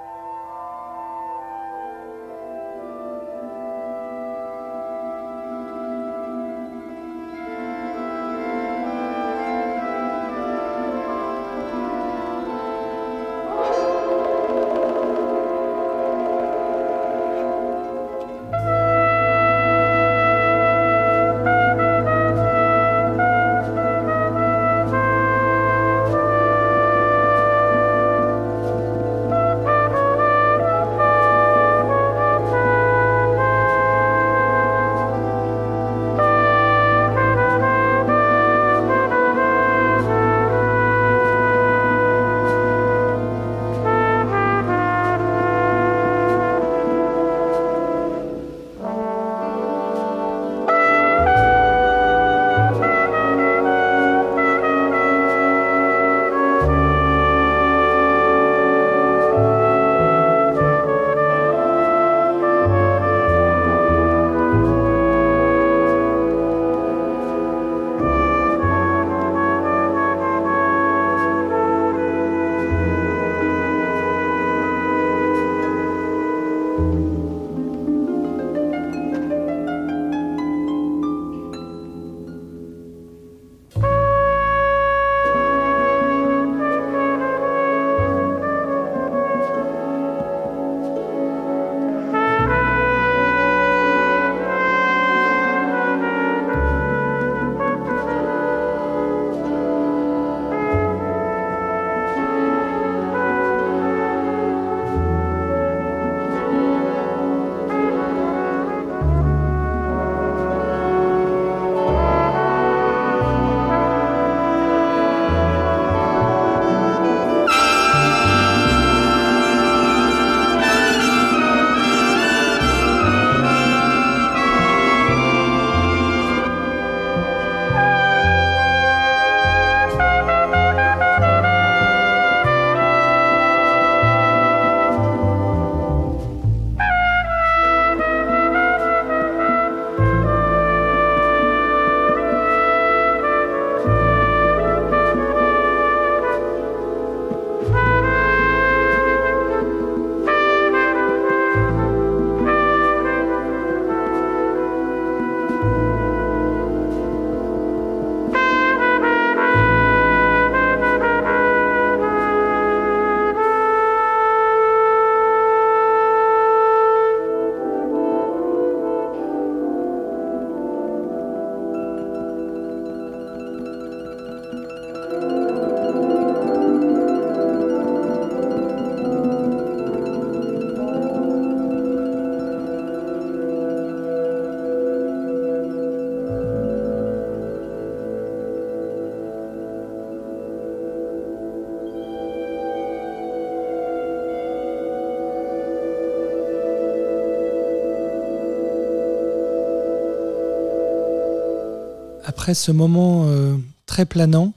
Après 202.47 202.55
ce 202.55 202.70
moment 202.70 203.24
euh, 203.26 203.57
très 203.86 204.07
planant, 204.07 204.53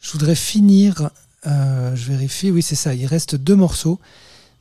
je 0.00 0.10
voudrais 0.10 0.34
finir. 0.34 1.10
euh, 1.46 1.94
je 1.94 2.08
vérifie, 2.10 2.50
oui, 2.50 2.62
c'est 2.64 2.74
ça. 2.74 2.94
Il 2.94 3.06
reste 3.06 3.36
deux 3.36 3.54
morceaux. 3.54 4.00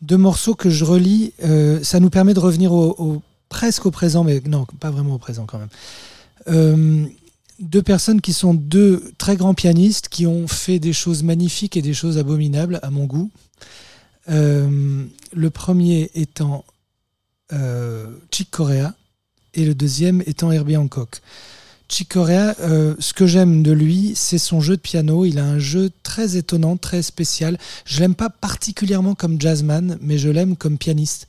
Deux 0.04 0.18
morceaux 0.18 0.54
que 0.54 0.70
je 0.70 0.86
relis. 0.86 1.34
euh, 1.43 1.82
ça 1.84 2.00
nous 2.00 2.12
permet 2.12 2.36
de 2.36 2.39
revenir 2.39 2.72
au, 2.72 2.91
au- 3.00 3.24
presque 3.50 3.88
au 3.88 3.89
présent, 3.91 4.24
mais 4.24 4.43
non, 4.46 4.68
pas 4.80 4.91
vraiment 4.91 5.16
au 5.16 5.18
présent 5.18 5.48
quand 5.48 5.58
même. 5.58 7.10
Deux 7.60 7.82
personnes 7.82 8.22
qui 8.22 8.32
sont 8.32 8.54
deux 8.54 9.12
très 9.18 9.38
grands 9.38 9.56
pianistes 9.56 10.08
qui 10.08 10.28
ont 10.28 10.48
fait 10.48 10.78
des 10.78 10.93
choses 10.93 11.24
magnifiques 11.24 11.76
et 11.78 11.82
des 11.82 11.96
choses 11.96 12.20
abominables 12.20 12.80
à 12.84 12.91
mon 12.91 13.06
goût. 13.06 13.32
Le 14.28 15.50
premier 15.52 16.12
étant 16.14 16.64
Chick 18.30 18.52
Corea 18.52 18.93
et 19.56 19.66
le 19.66 19.74
deuxième 19.74 20.22
étant 20.28 20.52
Herbie 20.52 20.78
Hancock. 20.78 21.22
Chick 21.88 22.10
Corea, 22.10 22.56
euh, 22.62 22.96
ce 23.00 23.14
que 23.14 23.28
j'aime 23.28 23.62
de 23.62 23.72
lui, 23.72 24.14
c'est 24.16 24.38
son 24.38 24.60
jeu 24.60 24.76
de 24.76 24.82
piano. 24.82 25.26
Il 25.26 25.38
a 25.40 25.46
un 25.46 25.60
jeu 25.60 25.92
très 26.04 26.36
étonnant, 26.36 26.78
très 26.78 27.02
spécial. 27.02 27.58
Je 27.86 28.00
l'aime 28.00 28.16
pas 28.16 28.30
particulièrement 28.30 29.14
comme 29.14 29.40
jazzman, 29.40 29.98
mais 30.02 30.18
je 30.18 30.30
l'aime 30.30 30.56
comme 30.56 30.78
pianiste. 30.78 31.28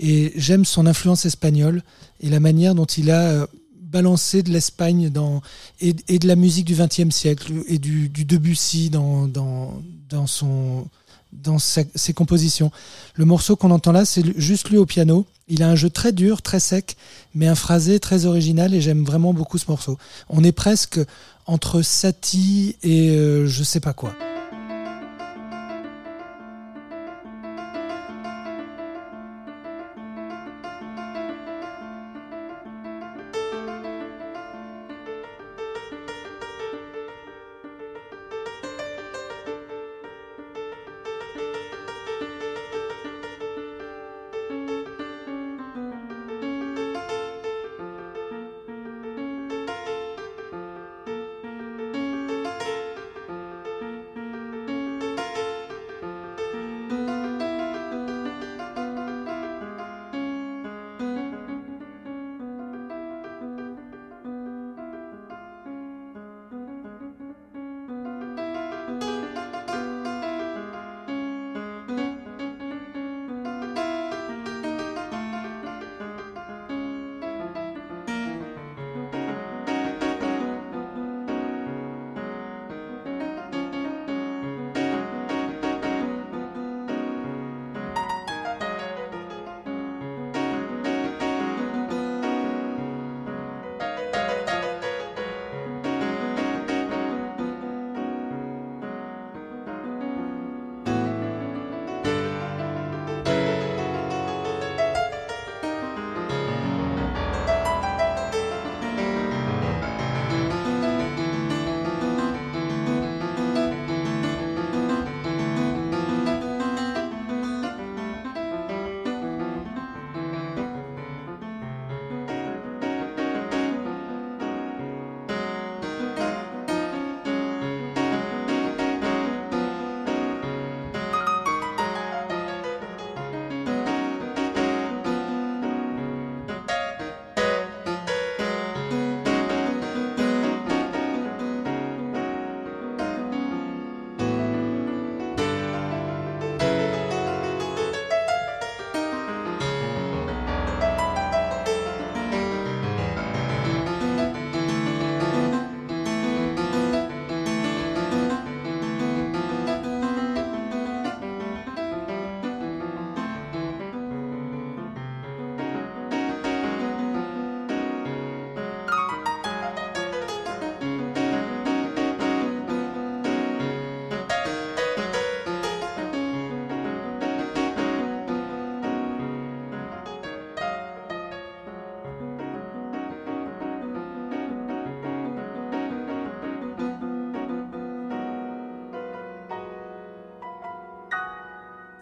Et 0.00 0.32
j'aime 0.36 0.64
son 0.64 0.86
influence 0.86 1.26
espagnole 1.26 1.82
et 2.20 2.30
la 2.30 2.40
manière 2.40 2.74
dont 2.74 2.86
il 2.86 3.10
a 3.10 3.20
euh, 3.20 3.46
balancé 3.82 4.42
de 4.42 4.50
l'Espagne 4.50 5.10
dans 5.10 5.42
et, 5.80 5.94
et 6.08 6.18
de 6.18 6.26
la 6.26 6.36
musique 6.36 6.66
du 6.66 6.74
XXe 6.74 7.14
siècle 7.14 7.52
et 7.66 7.78
du, 7.78 8.08
du 8.08 8.24
Debussy 8.24 8.90
dans, 8.90 9.26
dans, 9.26 9.82
dans 10.08 10.26
son 10.26 10.86
dans 11.32 11.58
ses 11.58 12.12
compositions. 12.14 12.70
Le 13.14 13.24
morceau 13.24 13.56
qu'on 13.56 13.70
entend 13.70 13.92
là, 13.92 14.04
c'est 14.04 14.38
juste 14.38 14.70
lui 14.70 14.78
au 14.78 14.86
piano. 14.86 15.26
Il 15.48 15.62
a 15.62 15.68
un 15.68 15.76
jeu 15.76 15.90
très 15.90 16.12
dur, 16.12 16.42
très 16.42 16.60
sec, 16.60 16.96
mais 17.34 17.46
un 17.46 17.54
phrasé 17.54 18.00
très 18.00 18.26
original 18.26 18.74
et 18.74 18.80
j'aime 18.80 19.04
vraiment 19.04 19.32
beaucoup 19.32 19.58
ce 19.58 19.66
morceau. 19.68 19.98
On 20.28 20.44
est 20.44 20.52
presque 20.52 21.00
entre 21.46 21.82
Satie 21.82 22.76
et 22.82 23.10
euh, 23.10 23.46
je 23.46 23.62
sais 23.62 23.80
pas 23.80 23.92
quoi. 23.92 24.14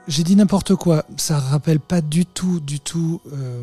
J'ai 0.08 0.22
dit 0.24 0.36
n'importe 0.36 0.74
quoi. 0.76 1.04
Ça 1.16 1.38
rappelle 1.38 1.80
pas 1.80 2.00
du 2.00 2.26
tout, 2.26 2.60
du 2.60 2.80
tout. 2.80 3.20
euh, 3.32 3.62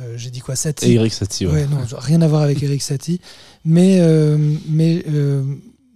euh, 0.00 0.14
J'ai 0.16 0.30
dit 0.30 0.40
quoi 0.40 0.56
Satie. 0.56 0.86
Et 0.92 0.94
Eric 0.94 1.12
Satie, 1.12 1.46
ouais. 1.46 1.52
Ouais, 1.52 1.66
non, 1.66 1.78
rien 1.98 2.22
à 2.22 2.28
voir 2.28 2.42
avec 2.42 2.62
Eric 2.62 2.80
Satie. 2.82 3.20
Mais, 3.64 3.98
euh, 4.00 4.38
mais 4.68 5.04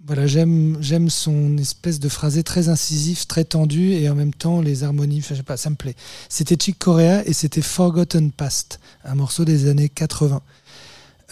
voilà, 0.06 0.26
j'aime, 0.26 0.76
j'aime 0.80 1.08
son 1.08 1.56
espèce 1.56 1.98
de 1.98 2.08
phrasé 2.10 2.42
très 2.42 2.68
incisif, 2.68 3.26
très 3.26 3.44
tendu, 3.44 3.92
et 3.92 4.08
en 4.10 4.14
même 4.14 4.34
temps 4.34 4.60
les 4.60 4.82
harmonies. 4.84 5.22
Je 5.26 5.34
sais 5.34 5.42
pas, 5.42 5.56
ça 5.56 5.70
me 5.70 5.76
plaît. 5.76 5.94
C'était 6.28 6.56
Chick 6.62 6.78
Corea 6.78 7.26
et 7.26 7.32
c'était 7.32 7.62
Forgotten 7.62 8.30
Past, 8.32 8.80
un 9.04 9.14
morceau 9.14 9.44
des 9.46 9.68
années 9.68 9.88
80. 9.88 10.42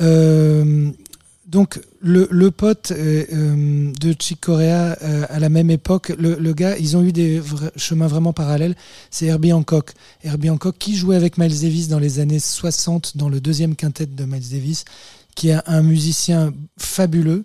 Euh, 0.00 0.90
donc 1.46 1.80
le, 2.00 2.50
pote 2.50 2.92
euh, 2.92 3.24
euh, 3.32 3.92
de 4.00 4.14
Chick 4.18 4.40
Corea 4.40 4.96
euh, 5.02 5.26
à 5.28 5.40
la 5.40 5.48
même 5.48 5.70
époque, 5.70 6.12
le, 6.16 6.52
gars, 6.52 6.76
ils 6.78 6.96
ont 6.96 7.02
eu 7.02 7.12
des 7.12 7.42
chemins 7.76 8.06
vraiment 8.06 8.32
parallèles. 8.32 8.76
C'est 9.10 9.26
Herbie 9.26 9.52
Hancock. 9.52 9.92
Herbie 10.22 10.50
Hancock 10.50 10.76
qui 10.78 10.94
jouait 10.94 11.16
avec 11.16 11.38
Miles 11.38 11.60
Davis 11.60 11.88
dans 11.88 11.98
les 11.98 12.20
années 12.20 12.38
60 12.38 13.16
dans 13.16 13.28
le 13.28 13.40
deuxième 13.40 13.74
quintet 13.74 14.06
de 14.06 14.24
Miles 14.24 14.50
Davis, 14.50 14.84
qui 15.34 15.48
est 15.48 15.58
un 15.66 15.82
musicien 15.82 16.52
fabuleux. 16.78 17.44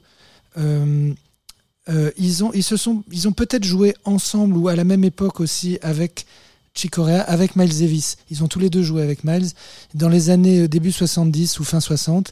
Ils 0.58 2.44
ont, 2.44 2.52
ils 2.54 2.66
ils 3.12 3.28
ont 3.28 3.32
peut-être 3.34 3.64
joué 3.64 3.96
ensemble 4.06 4.58
ou 4.58 4.68
à 4.68 4.76
la 4.76 4.84
même 4.84 5.04
époque 5.04 5.40
aussi 5.40 5.80
avec 5.82 6.28
Chick 6.76 6.92
Corea, 6.92 7.22
avec 7.22 7.56
Miles 7.56 7.80
Davis. 7.80 8.18
Ils 8.30 8.44
ont 8.44 8.48
tous 8.48 8.60
les 8.60 8.70
deux 8.70 8.84
joué 8.84 9.02
avec 9.02 9.24
Miles 9.24 9.50
dans 9.96 10.10
les 10.10 10.30
années 10.30 10.68
début 10.68 10.92
70 10.92 11.60
ou 11.60 11.64
fin 11.64 11.80
60. 11.80 12.32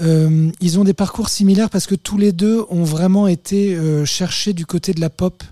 Euh, 0.00 0.50
ils 0.60 0.78
ont 0.78 0.84
des 0.84 0.94
parcours 0.94 1.28
similaires 1.28 1.70
parce 1.70 1.86
que 1.86 1.94
tous 1.94 2.18
les 2.18 2.32
deux 2.32 2.64
ont 2.70 2.84
vraiment 2.84 3.28
été 3.28 3.74
euh, 3.74 4.04
chercher 4.04 4.52
du 4.52 4.64
côté 4.66 4.94
de 4.94 5.00
la 5.00 5.10
pop, 5.10 5.42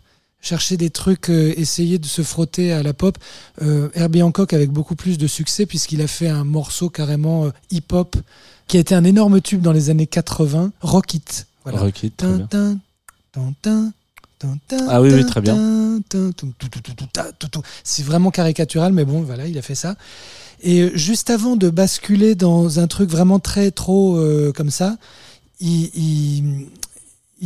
chercher 0.41 0.77
des 0.77 0.91
trucs, 0.91 1.29
euh, 1.31 1.53
essayer 1.57 1.99
de 1.99 2.07
se 2.07 2.23
frotter 2.23 2.73
à 2.73 2.83
la 2.83 2.95
pop. 2.95 3.19
Euh, 3.63 3.91
Herbie 3.95 4.23
Hancock 4.23 4.53
avec 4.53 4.71
beaucoup 4.71 4.97
plus 4.97 5.19
de 5.19 5.27
succès 5.27 5.67
puisqu'il 5.67 6.01
a 6.03 6.07
fait 6.07 6.29
un 6.29 6.45
morceau 6.45 6.89
carrément 6.89 7.45
euh, 7.47 7.51
hip-hop 7.71 8.17
qui 8.67 8.77
a 8.77 8.81
été 8.81 8.95
un 8.95 9.05
énorme 9.05 9.41
tube 9.41 9.61
dans 9.61 9.73
les 9.73 9.91
années 9.91 10.07
80, 10.07 10.73
Rock 10.81 11.15
It. 11.15 11.47
Voilà. 11.65 11.81
Rock 11.81 12.03
It, 12.03 12.17
très 12.17 12.29
bien. 12.29 12.79
Ah 14.89 15.03
oui, 15.03 15.11
oui, 15.13 15.27
très 15.27 15.41
bien. 15.41 16.01
C'est 17.85 18.05
vraiment 18.05 18.31
caricatural, 18.31 18.93
mais 18.93 19.05
bon, 19.05 19.21
voilà, 19.21 19.47
il 19.47 19.59
a 19.59 19.63
fait 19.63 19.75
ça. 19.75 19.97
Et 20.63 20.83
euh, 20.83 20.91
juste 20.95 21.31
avant 21.31 21.57
de 21.57 21.71
basculer 21.71 22.35
dans 22.35 22.79
un 22.79 22.87
truc 22.87 23.11
vraiment 23.11 23.39
très 23.39 23.71
trop 23.71 24.17
euh, 24.17 24.53
comme 24.53 24.71
ça, 24.71 24.97
il, 25.61 26.69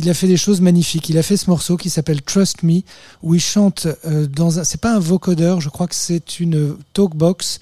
a 0.07 0.13
fait 0.13 0.27
des 0.27 0.37
choses 0.37 0.61
magnifiques. 0.61 1.09
Il 1.09 1.17
a 1.17 1.23
fait 1.23 1.37
ce 1.37 1.49
morceau 1.49 1.77
qui 1.77 1.89
s'appelle 1.89 2.21
Trust 2.21 2.63
Me, 2.63 2.81
où 3.23 3.33
il 3.35 3.41
chante 3.41 3.87
euh, 4.05 4.27
dans 4.27 4.59
un. 4.59 4.63
C'est 4.63 4.81
pas 4.81 4.93
un 4.93 4.99
vocodeur, 4.99 5.61
je 5.61 5.69
crois 5.69 5.87
que 5.87 5.95
c'est 5.95 6.39
une 6.39 6.77
talkbox. 6.93 7.59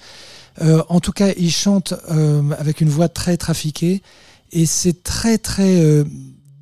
Euh, 0.62 0.82
en 0.88 1.00
tout 1.00 1.12
cas, 1.12 1.32
il 1.36 1.50
chante 1.50 1.94
avec 2.58 2.80
une 2.80 2.88
voix 2.88 3.08
très 3.08 3.36
trafiquée 3.36 4.02
et 4.52 4.66
c'est 4.66 5.02
très 5.02 5.36
très 5.38 6.04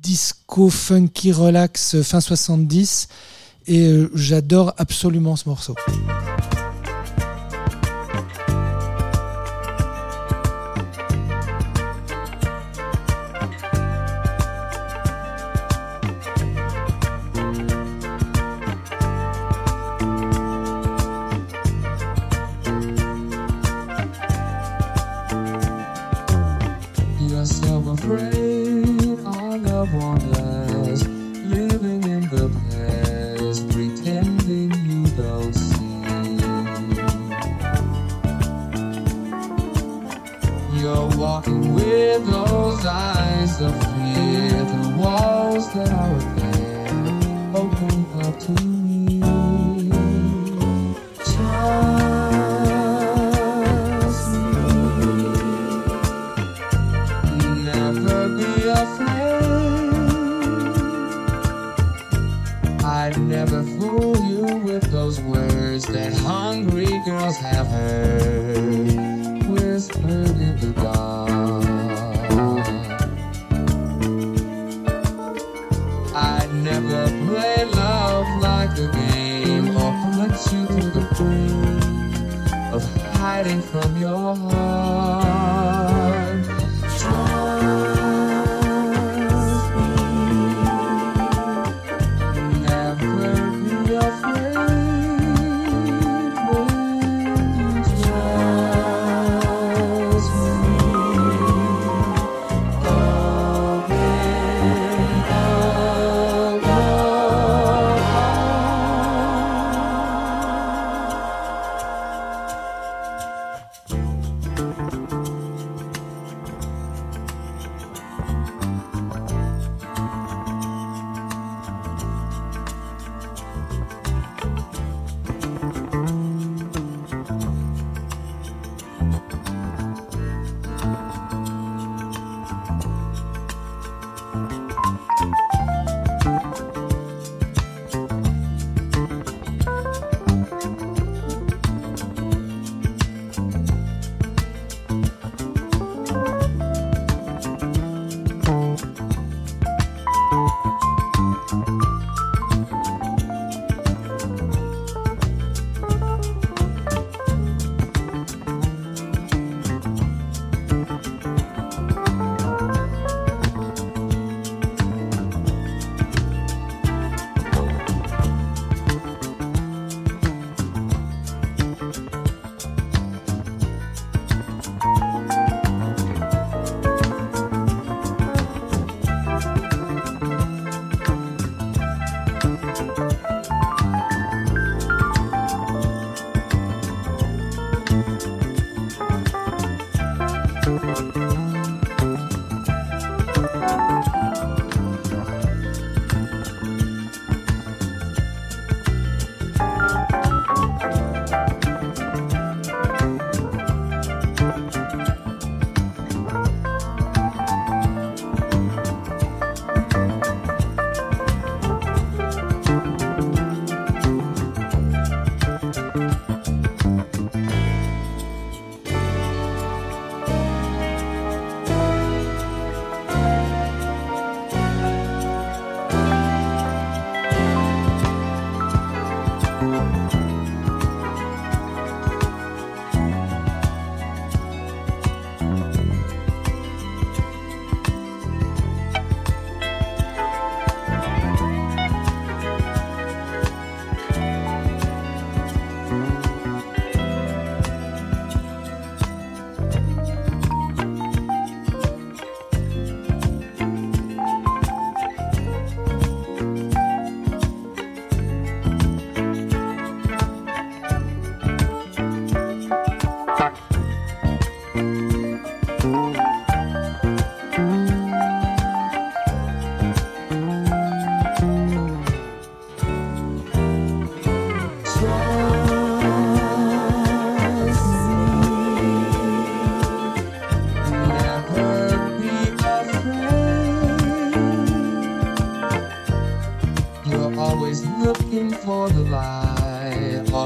disco 0.01 0.69
funky 0.71 1.31
relax 1.31 2.01
fin 2.01 2.19
70 2.19 3.07
et 3.67 4.01
j'adore 4.15 4.73
absolument 4.77 5.35
ce 5.35 5.47
morceau. 5.47 5.75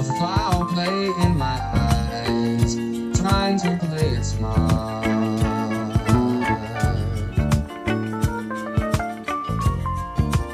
Saw 0.04 0.20
foul 0.20 0.66
play 0.66 1.06
in 1.24 1.38
my 1.38 1.60
eyes, 1.74 2.76
trying 3.20 3.58
to 3.58 3.78
play 3.88 4.10
it 4.10 4.24
smart. 4.24 5.06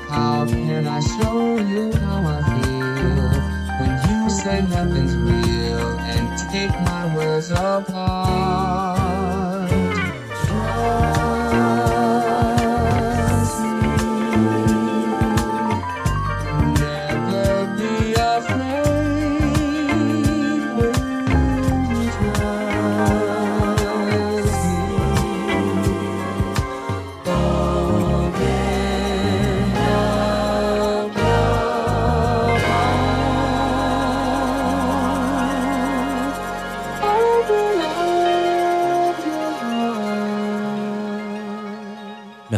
How 0.09 0.45
can 0.45 0.87
I 0.87 0.99
show 0.99 1.57
you 1.57 1.91
how 1.93 2.21
I 2.25 2.41
feel 2.51 3.31
when 3.79 3.93
you 4.07 4.29
say 4.29 4.61
nothing's 4.61 5.12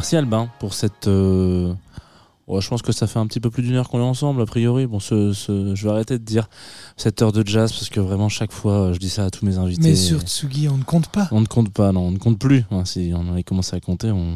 Merci 0.06 0.18
Albin 0.18 0.50
pour 0.60 0.76
cette. 0.76 1.08
euh, 1.08 1.74
je 2.48 2.68
pense 2.68 2.84
que 2.84 2.92
ça 2.92 3.08
fait 3.08 3.18
un 3.18 3.26
petit 3.26 3.40
peu 3.40 3.50
plus 3.50 3.64
d'une 3.64 3.74
heure 3.74 3.90
qu'on 3.90 3.98
est 3.98 4.04
ensemble, 4.04 4.40
a 4.40 4.46
priori. 4.46 4.86
Bon, 4.86 5.00
ce, 5.00 5.34
ce- 5.34 5.74
je 5.74 5.84
vais 5.84 5.90
arrêter 5.90 6.20
de 6.20 6.24
dire 6.24 6.48
cette 6.96 7.24
heure 7.24 7.32
de 7.32 7.42
jazz 7.44 7.72
parce 7.72 7.90
que 7.90 8.00
vraiment, 8.00 8.30
chaque 8.30 8.52
fois, 8.52 8.94
je 8.94 9.00
dis 9.00 9.10
ça 9.10 9.26
à 9.26 9.32
tous 9.32 9.44
mes 9.48 9.58
invités. 9.58 9.82
Mais 9.82 9.96
sur 9.96 10.22
Tsugi, 10.22 10.70
on 10.70 10.78
ne 10.78 10.84
compte 10.84 11.08
pas. 11.08 11.28
On 11.32 11.42
ne 11.42 11.48
compte 11.48 11.74
pas, 11.74 11.92
non, 11.92 12.02
on 12.02 12.12
ne 12.12 12.20
compte 12.20 12.38
plus. 12.38 12.66
Hein, 12.70 12.86
si 12.86 13.14
on 13.16 13.32
avait 13.32 13.42
commencé 13.42 13.76
à 13.76 13.80
compter, 13.80 14.12
on, 14.12 14.36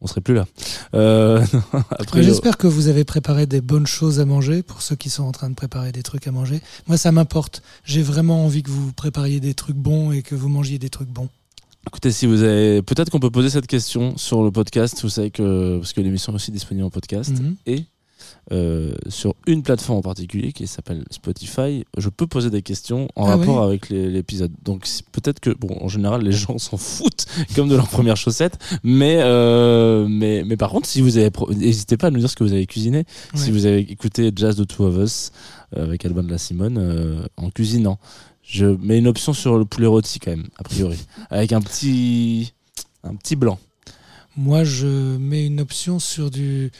on 0.00 0.06
serait 0.08 0.20
plus 0.20 0.34
là. 0.34 0.46
Euh, 0.94 1.46
après, 1.90 2.24
J'espère 2.24 2.56
que 2.56 2.66
vous 2.66 2.88
avez 2.88 3.04
préparé 3.04 3.46
des 3.46 3.60
bonnes 3.60 3.86
choses 3.86 4.18
à 4.18 4.24
manger 4.24 4.64
pour 4.64 4.82
ceux 4.82 4.96
qui 4.96 5.10
sont 5.10 5.22
en 5.22 5.30
train 5.30 5.48
de 5.48 5.54
préparer 5.54 5.92
des 5.92 6.02
trucs 6.02 6.26
à 6.26 6.32
manger. 6.32 6.60
Moi, 6.88 6.96
ça 6.96 7.12
m'importe. 7.12 7.62
J'ai 7.84 8.02
vraiment 8.02 8.44
envie 8.44 8.64
que 8.64 8.70
vous 8.70 8.92
prépariez 8.92 9.38
des 9.38 9.54
trucs 9.54 9.76
bons 9.76 10.10
et 10.10 10.22
que 10.22 10.34
vous 10.34 10.48
mangiez 10.48 10.80
des 10.80 10.90
trucs 10.90 11.08
bons. 11.08 11.28
Écoutez, 11.86 12.10
si 12.12 12.26
vous 12.26 12.42
avez, 12.42 12.82
peut-être 12.82 13.10
qu'on 13.10 13.20
peut 13.20 13.30
poser 13.30 13.50
cette 13.50 13.66
question 13.66 14.16
sur 14.16 14.42
le 14.42 14.50
podcast. 14.50 15.00
Vous 15.02 15.08
savez 15.08 15.30
que 15.30 15.78
parce 15.78 15.92
que 15.92 16.00
l'émission 16.00 16.32
est 16.32 16.36
aussi 16.36 16.50
disponible 16.50 16.86
en 16.86 16.90
podcast 16.90 17.30
Mhm. 17.38 17.56
et 17.66 17.84
euh, 18.52 18.94
sur 19.08 19.34
une 19.46 19.62
plateforme 19.62 19.98
en 19.98 20.02
particulier 20.02 20.52
qui 20.52 20.66
s'appelle 20.66 21.04
Spotify, 21.10 21.84
je 21.96 22.08
peux 22.10 22.26
poser 22.26 22.50
des 22.50 22.62
questions 22.62 23.08
en 23.16 23.26
Ah 23.26 23.36
rapport 23.36 23.60
oui. 23.60 23.64
avec 23.66 23.88
l'épisode. 23.90 24.52
Donc 24.62 24.86
peut-être 25.12 25.40
que, 25.40 25.50
bon, 25.50 25.76
en 25.80 25.88
général, 25.88 26.22
les 26.22 26.32
gens 26.32 26.58
s'en 26.58 26.76
foutent 26.76 27.26
comme 27.54 27.68
de 27.68 27.76
leur 27.76 27.88
première 27.88 28.16
chaussette, 28.16 28.58
mais 28.82 29.18
euh, 29.20 30.06
mais 30.08 30.42
mais 30.44 30.56
par 30.56 30.70
contre, 30.70 30.86
si 30.88 31.00
vous 31.00 31.16
avez, 31.18 31.30
pro- 31.30 31.52
n'hésitez 31.52 31.96
pas 31.96 32.08
à 32.08 32.10
nous 32.10 32.18
dire 32.20 32.30
ce 32.30 32.36
que 32.36 32.44
vous 32.44 32.52
avez 32.52 32.66
cuisiné. 32.66 33.04
Si 33.34 33.50
vous 33.50 33.66
avez 33.66 33.80
écouté 33.80 34.30
Jazz 34.34 34.56
de 34.56 34.64
Two 34.64 34.84
of 34.86 34.96
Us 34.96 35.32
euh, 35.76 35.84
avec 35.84 36.04
Alban 36.04 36.22
de 36.22 36.30
la 36.30 36.38
Simone 36.38 36.76
euh, 36.78 37.22
en 37.36 37.50
cuisinant. 37.50 37.98
Je 38.46 38.66
mets 38.66 38.98
une 38.98 39.06
option 39.08 39.32
sur 39.32 39.58
le 39.58 39.64
poulet 39.64 39.86
rôti 39.86 40.20
quand 40.20 40.30
même, 40.30 40.48
a 40.58 40.62
priori, 40.62 40.98
avec 41.30 41.52
un 41.52 41.60
petit 41.60 42.52
un 43.02 43.14
petit 43.14 43.36
blanc. 43.36 43.58
Moi, 44.36 44.64
je 44.64 45.16
mets 45.16 45.46
une 45.46 45.60
option 45.60 45.98
sur, 45.98 46.30
du, 46.30 46.72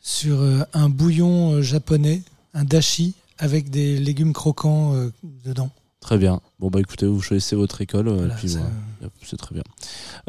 sur 0.00 0.40
euh, 0.40 0.62
un 0.74 0.88
bouillon 0.90 1.52
euh, 1.52 1.62
japonais, 1.62 2.22
un 2.52 2.64
dashi, 2.64 3.14
avec 3.38 3.70
des 3.70 3.98
légumes 3.98 4.34
croquants 4.34 4.94
euh, 4.94 5.10
dedans. 5.44 5.70
Très 6.00 6.18
bien. 6.18 6.40
Bon 6.58 6.68
bah 6.68 6.80
écoutez, 6.80 7.06
vous 7.06 7.22
choisissez 7.22 7.56
votre 7.56 7.80
école, 7.80 8.08
Voilà, 8.08 8.34
et 8.34 8.36
puis 8.36 8.48
voilà. 8.48 8.66
C'est 9.24 9.36
très 9.36 9.54
bien. 9.54 9.62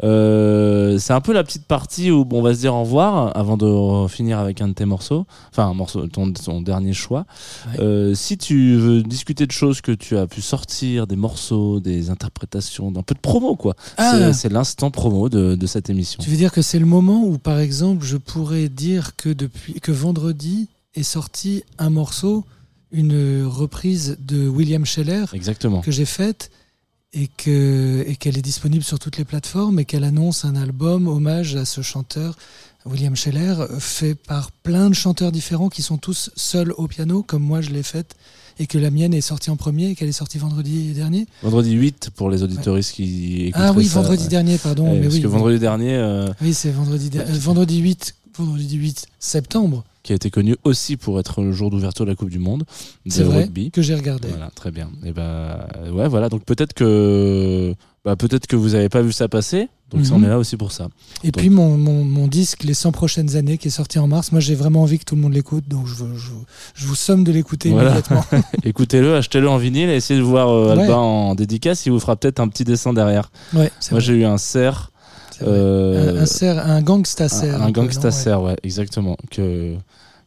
Euh, 0.04 0.98
c'est 0.98 1.12
un 1.12 1.20
peu 1.20 1.32
la 1.32 1.44
petite 1.44 1.64
partie 1.66 2.10
où 2.10 2.24
bon, 2.24 2.38
on 2.40 2.42
va 2.42 2.54
se 2.54 2.60
dire 2.60 2.74
au 2.74 2.80
revoir 2.82 3.36
avant 3.36 3.56
de 3.56 4.08
finir 4.08 4.38
avec 4.38 4.60
un 4.60 4.68
de 4.68 4.72
tes 4.72 4.84
morceaux, 4.84 5.26
enfin 5.50 5.66
un 5.66 5.74
morceau, 5.74 6.06
ton, 6.08 6.32
ton 6.32 6.60
dernier 6.62 6.92
choix. 6.92 7.26
Ouais. 7.66 7.80
Euh, 7.80 8.14
si 8.14 8.38
tu 8.38 8.76
veux 8.76 9.02
discuter 9.02 9.46
de 9.46 9.52
choses 9.52 9.80
que 9.80 9.92
tu 9.92 10.16
as 10.16 10.26
pu 10.26 10.40
sortir, 10.42 11.06
des 11.06 11.16
morceaux, 11.16 11.80
des 11.80 12.10
interprétations, 12.10 12.90
d'un 12.90 13.02
peu 13.02 13.14
de 13.14 13.20
promo 13.20 13.56
quoi. 13.56 13.74
Ah 13.98 14.12
C'est- 14.16 14.32
C'est 14.32 14.48
l'instant 14.52 14.90
promo 14.90 15.28
de, 15.28 15.54
de 15.54 15.66
cette 15.66 15.90
émission. 15.90 16.22
Tu 16.22 16.30
veux 16.30 16.36
dire 16.36 16.52
que 16.52 16.62
c'est 16.62 16.78
le 16.78 16.86
moment 16.86 17.22
où, 17.24 17.38
par 17.38 17.58
exemple, 17.58 18.04
je 18.04 18.16
pourrais 18.16 18.68
dire 18.68 19.14
que 19.16 19.28
depuis 19.28 19.74
que 19.74 19.92
vendredi 19.92 20.68
est 20.94 21.02
sorti 21.02 21.62
un 21.78 21.90
morceau, 21.90 22.44
une 22.90 23.44
reprise 23.46 24.16
de 24.20 24.48
William 24.48 24.84
Scheller 24.84 25.24
Exactement. 25.32 25.80
que 25.80 25.90
j'ai 25.90 26.04
faite 26.04 26.50
et 27.14 27.28
que 27.28 28.04
et 28.06 28.16
qu'elle 28.16 28.38
est 28.38 28.42
disponible 28.42 28.84
sur 28.84 28.98
toutes 28.98 29.18
les 29.18 29.24
plateformes 29.24 29.78
et 29.78 29.84
qu'elle 29.84 30.04
annonce 30.04 30.44
un 30.44 30.56
album 30.56 31.08
hommage 31.08 31.56
à 31.56 31.64
ce 31.64 31.82
chanteur 31.82 32.36
William 32.86 33.14
Scheller 33.14 33.54
fait 33.78 34.14
par 34.14 34.50
plein 34.50 34.90
de 34.90 34.94
chanteurs 34.94 35.30
différents 35.30 35.68
qui 35.68 35.82
sont 35.82 35.98
tous 35.98 36.30
seuls 36.36 36.72
au 36.76 36.88
piano 36.88 37.22
comme 37.22 37.42
moi 37.42 37.60
je 37.60 37.70
l'ai 37.70 37.82
faite 37.82 38.16
et 38.58 38.66
que 38.66 38.78
la 38.78 38.90
mienne 38.90 39.14
est 39.14 39.20
sortie 39.20 39.50
en 39.50 39.56
premier 39.56 39.90
et 39.90 39.94
qu'elle 39.94 40.08
est 40.08 40.12
sortie 40.12 40.38
vendredi 40.38 40.92
dernier. 40.92 41.26
Vendredi 41.42 41.72
8 41.72 42.10
pour 42.14 42.30
les 42.30 42.42
auditoristes 42.42 42.92
qui 42.92 43.46
écoutent 43.46 43.62
Ah 43.64 43.72
oui, 43.72 43.86
ça, 43.86 44.00
vendredi 44.00 44.24
ouais. 44.24 44.28
dernier, 44.28 44.58
pardon. 44.58 44.84
Ouais, 44.84 44.96
mais 44.98 45.02
parce 45.02 45.14
oui, 45.14 45.22
que 45.22 45.26
vendredi 45.26 45.58
dernier, 45.58 45.94
euh, 45.94 46.28
oui, 46.42 46.54
c'est 46.54 46.70
vendredi, 46.70 47.10
euh, 47.16 47.24
vendredi 47.40 47.78
8, 47.78 48.14
vendredi 48.36 48.76
8 48.76 49.06
septembre. 49.18 49.84
Qui 50.02 50.12
a 50.12 50.16
été 50.16 50.30
connu 50.30 50.56
aussi 50.64 50.96
pour 50.96 51.20
être 51.20 51.42
le 51.42 51.52
jour 51.52 51.70
d'ouverture 51.70 52.04
de 52.04 52.10
la 52.10 52.16
Coupe 52.16 52.30
du 52.30 52.38
Monde 52.40 52.64
de 53.06 53.12
C'est 53.12 53.22
vrai 53.22 53.42
rugby. 53.44 53.70
que 53.70 53.82
j'ai 53.82 53.94
regardé. 53.94 54.28
Voilà, 54.28 54.50
très 54.54 54.70
bien. 54.70 54.90
Et 55.04 55.12
bah 55.12 55.68
ouais, 55.92 56.08
voilà. 56.08 56.28
Donc 56.28 56.44
peut-être 56.44 56.72
que 56.72 57.74
bah, 58.04 58.16
peut-être 58.16 58.46
que 58.46 58.56
vous 58.56 58.70
n'avez 58.70 58.88
pas 58.88 59.02
vu 59.02 59.12
ça 59.12 59.28
passer. 59.28 59.68
Donc 59.92 60.06
ça, 60.06 60.14
on 60.14 60.18
Mhm. 60.20 60.24
est 60.24 60.28
là 60.28 60.38
aussi 60.38 60.56
pour 60.56 60.72
ça. 60.72 60.88
Et 61.22 61.32
puis 61.32 61.50
mon, 61.50 61.76
mon, 61.76 62.02
mon 62.02 62.26
disque 62.26 62.64
Les 62.64 62.72
100 62.72 62.92
prochaines 62.92 63.36
années 63.36 63.58
qui 63.58 63.68
est 63.68 63.70
sorti 63.70 63.98
en 63.98 64.06
mars, 64.08 64.32
moi 64.32 64.40
j'ai 64.40 64.54
vraiment 64.54 64.80
envie 64.82 64.98
que 64.98 65.04
tout 65.04 65.14
le 65.16 65.20
monde 65.20 65.34
l'écoute, 65.34 65.68
donc 65.68 65.86
je, 65.86 65.94
je, 66.16 66.30
vous- 66.30 66.44
je 66.74 66.86
vous 66.86 66.94
somme 66.94 67.24
de 67.24 67.30
l'écouter 67.30 67.68
Voilà. 67.70 67.90
immédiatement. 67.90 68.24
Écoutez-le, 68.64 69.14
achetez-le 69.16 69.48
en 69.50 69.58
vinyle 69.58 69.90
et 69.90 69.96
essayez 69.96 70.18
de 70.18 70.24
voir 70.24 70.48
euh, 70.48 70.74
Ouais. 70.74 70.82
Alba 70.84 70.96
en 70.96 71.34
dédicace. 71.34 71.84
Il 71.84 71.92
vous 71.92 72.00
fera 72.00 72.16
peut-être 72.16 72.40
un 72.40 72.48
petit 72.48 72.64
dessin 72.64 72.94
derrière. 72.94 73.30
Ouais, 73.52 73.70
c'est 73.80 73.90
Moi, 73.92 74.00
j'ai 74.00 74.14
eu 74.14 74.24
un 74.24 74.38
cerf. 74.38 74.91
Euh, 75.46 76.24
un, 76.24 76.58
un, 76.58 76.76
un 76.76 76.82
gangsta 76.82 77.28
cerf. 77.28 77.54
un, 77.60 77.62
un 77.62 77.66
peu, 77.66 77.72
gangsta 77.72 78.10
non, 78.30 78.44
ouais. 78.44 78.56
exactement, 78.62 79.16
que, 79.30 79.76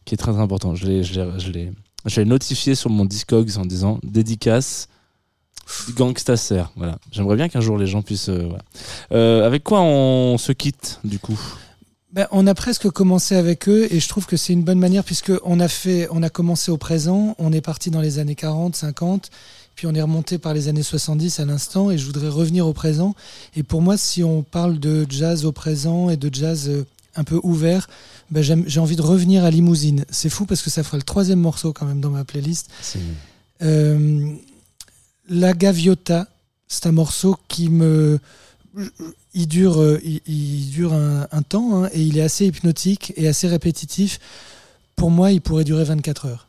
qui 0.04 0.14
est 0.14 0.18
très 0.18 0.36
important. 0.38 0.74
Je 0.74 0.86
l'ai, 0.86 1.02
je 1.02 1.20
l'ai, 1.20 1.28
je 1.38 1.50
l'ai, 1.50 1.72
je 2.04 2.20
l'ai 2.20 2.26
notifié 2.26 2.74
sur 2.74 2.90
mon 2.90 3.04
Discogs 3.04 3.56
en 3.58 3.64
disant 3.64 3.98
dédicace 4.02 4.88
gangsta 5.96 6.36
cerf. 6.36 6.70
Voilà. 6.76 6.98
J'aimerais 7.10 7.36
bien 7.36 7.48
qu'un 7.48 7.60
jour 7.60 7.76
les 7.78 7.86
gens 7.86 8.02
puissent. 8.02 8.28
euh, 8.28 8.46
voilà. 8.48 8.64
Euh, 9.12 9.46
avec 9.46 9.64
quoi 9.64 9.80
on 9.82 10.38
se 10.38 10.52
quitte 10.52 11.00
du 11.04 11.18
coup? 11.18 11.38
Ben, 12.12 12.26
on 12.30 12.46
a 12.46 12.54
presque 12.54 12.88
commencé 12.88 13.34
avec 13.34 13.68
eux 13.68 13.88
et 13.90 14.00
je 14.00 14.08
trouve 14.08 14.26
que 14.26 14.36
c'est 14.36 14.52
une 14.52 14.62
bonne 14.62 14.78
manière 14.78 15.04
puisque 15.04 15.32
on 15.44 15.60
a 15.60 15.68
fait, 15.68 16.08
on 16.10 16.22
a 16.22 16.30
commencé 16.30 16.70
au 16.70 16.78
présent, 16.78 17.34
on 17.38 17.52
est 17.52 17.60
parti 17.60 17.90
dans 17.90 18.00
les 18.00 18.18
années 18.18 18.36
40, 18.36 18.74
50, 18.76 19.28
puis 19.76 19.86
on 19.86 19.94
est 19.94 20.00
remonté 20.00 20.38
par 20.38 20.54
les 20.54 20.68
années 20.68 20.82
70 20.82 21.38
à 21.38 21.44
l'instant 21.44 21.90
et 21.90 21.98
je 21.98 22.06
voudrais 22.06 22.28
revenir 22.28 22.66
au 22.66 22.72
présent. 22.72 23.14
Et 23.54 23.62
pour 23.62 23.82
moi, 23.82 23.98
si 23.98 24.24
on 24.24 24.42
parle 24.42 24.80
de 24.80 25.06
jazz 25.08 25.44
au 25.44 25.52
présent 25.52 26.08
et 26.08 26.16
de 26.16 26.34
jazz 26.34 26.68
euh, 26.70 26.86
un 27.14 27.24
peu 27.24 27.38
ouvert, 27.42 27.86
ben, 28.30 28.42
j'ai 28.42 28.80
envie 28.80 28.96
de 28.96 29.02
revenir 29.02 29.44
à 29.44 29.50
Limousine. 29.50 30.06
C'est 30.10 30.30
fou 30.30 30.46
parce 30.46 30.62
que 30.62 30.70
ça 30.70 30.82
fera 30.82 30.96
le 30.96 31.02
troisième 31.02 31.38
morceau 31.40 31.74
quand 31.74 31.84
même 31.84 32.00
dans 32.00 32.10
ma 32.10 32.24
playlist. 32.24 32.70
Euh, 33.62 34.32
La 35.28 35.52
Gaviota, 35.52 36.26
c'est 36.68 36.86
un 36.86 36.92
morceau 36.92 37.36
qui 37.48 37.68
me. 37.68 38.18
Il 39.34 39.46
dure, 39.46 39.80
euh, 39.80 40.00
il, 40.02 40.20
il 40.26 40.70
dure 40.70 40.94
un, 40.94 41.28
un 41.30 41.42
temps 41.42 41.84
hein, 41.84 41.90
et 41.92 42.00
il 42.02 42.16
est 42.16 42.22
assez 42.22 42.46
hypnotique 42.46 43.12
et 43.16 43.28
assez 43.28 43.46
répétitif. 43.46 44.20
Pour 44.96 45.10
moi, 45.10 45.32
il 45.32 45.42
pourrait 45.42 45.64
durer 45.64 45.84
24 45.84 46.26
heures. 46.26 46.48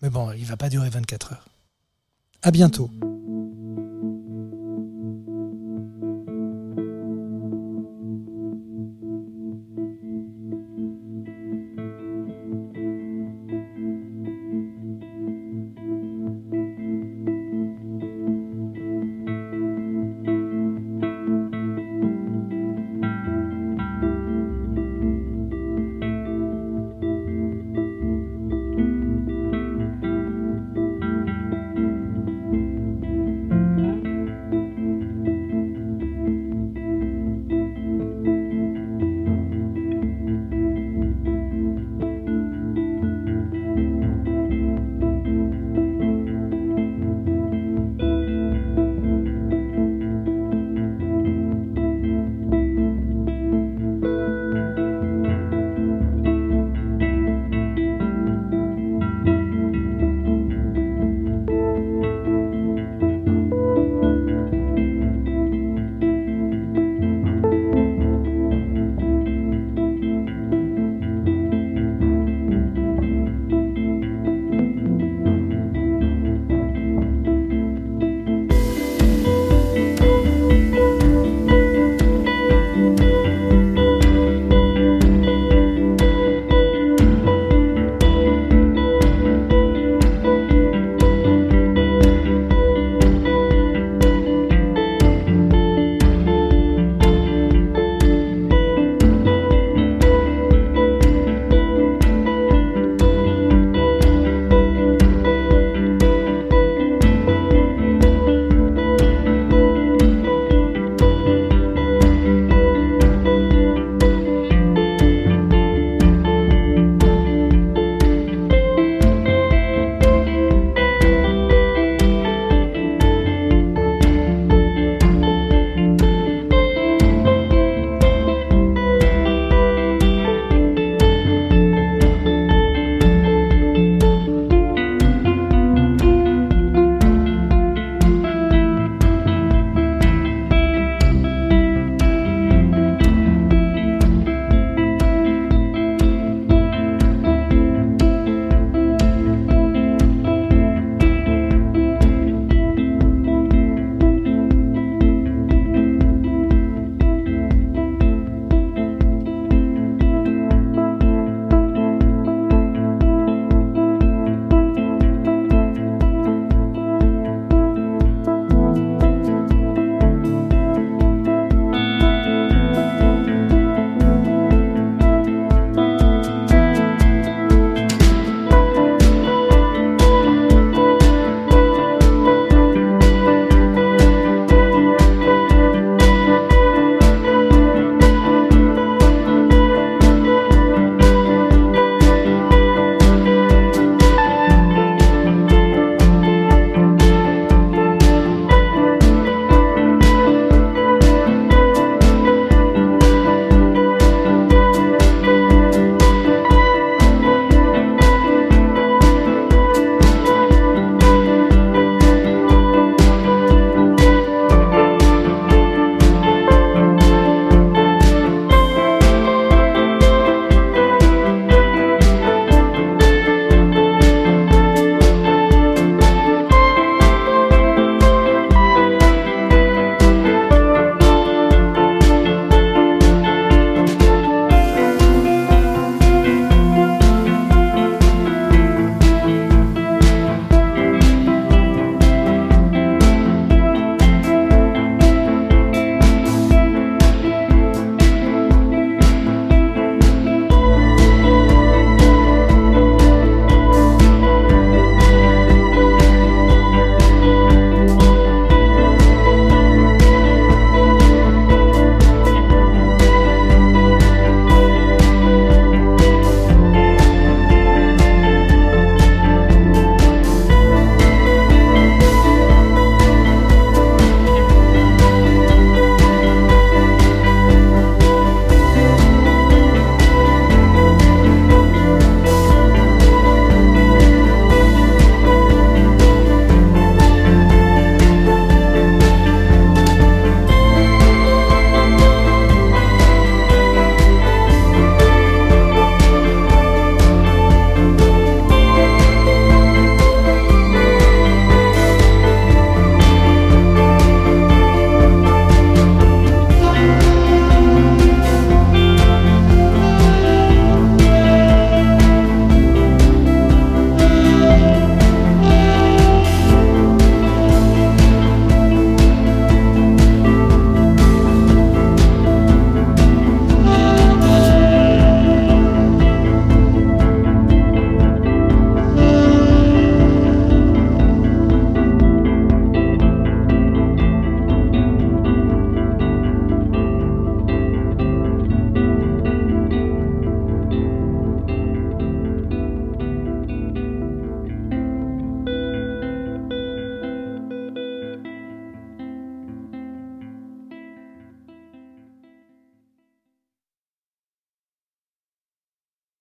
Mais 0.00 0.08
bon, 0.08 0.32
il 0.32 0.44
va 0.46 0.56
pas 0.56 0.70
durer 0.70 0.88
24 0.88 1.32
heures. 1.32 1.46
À 2.42 2.50
bientôt. 2.50 2.90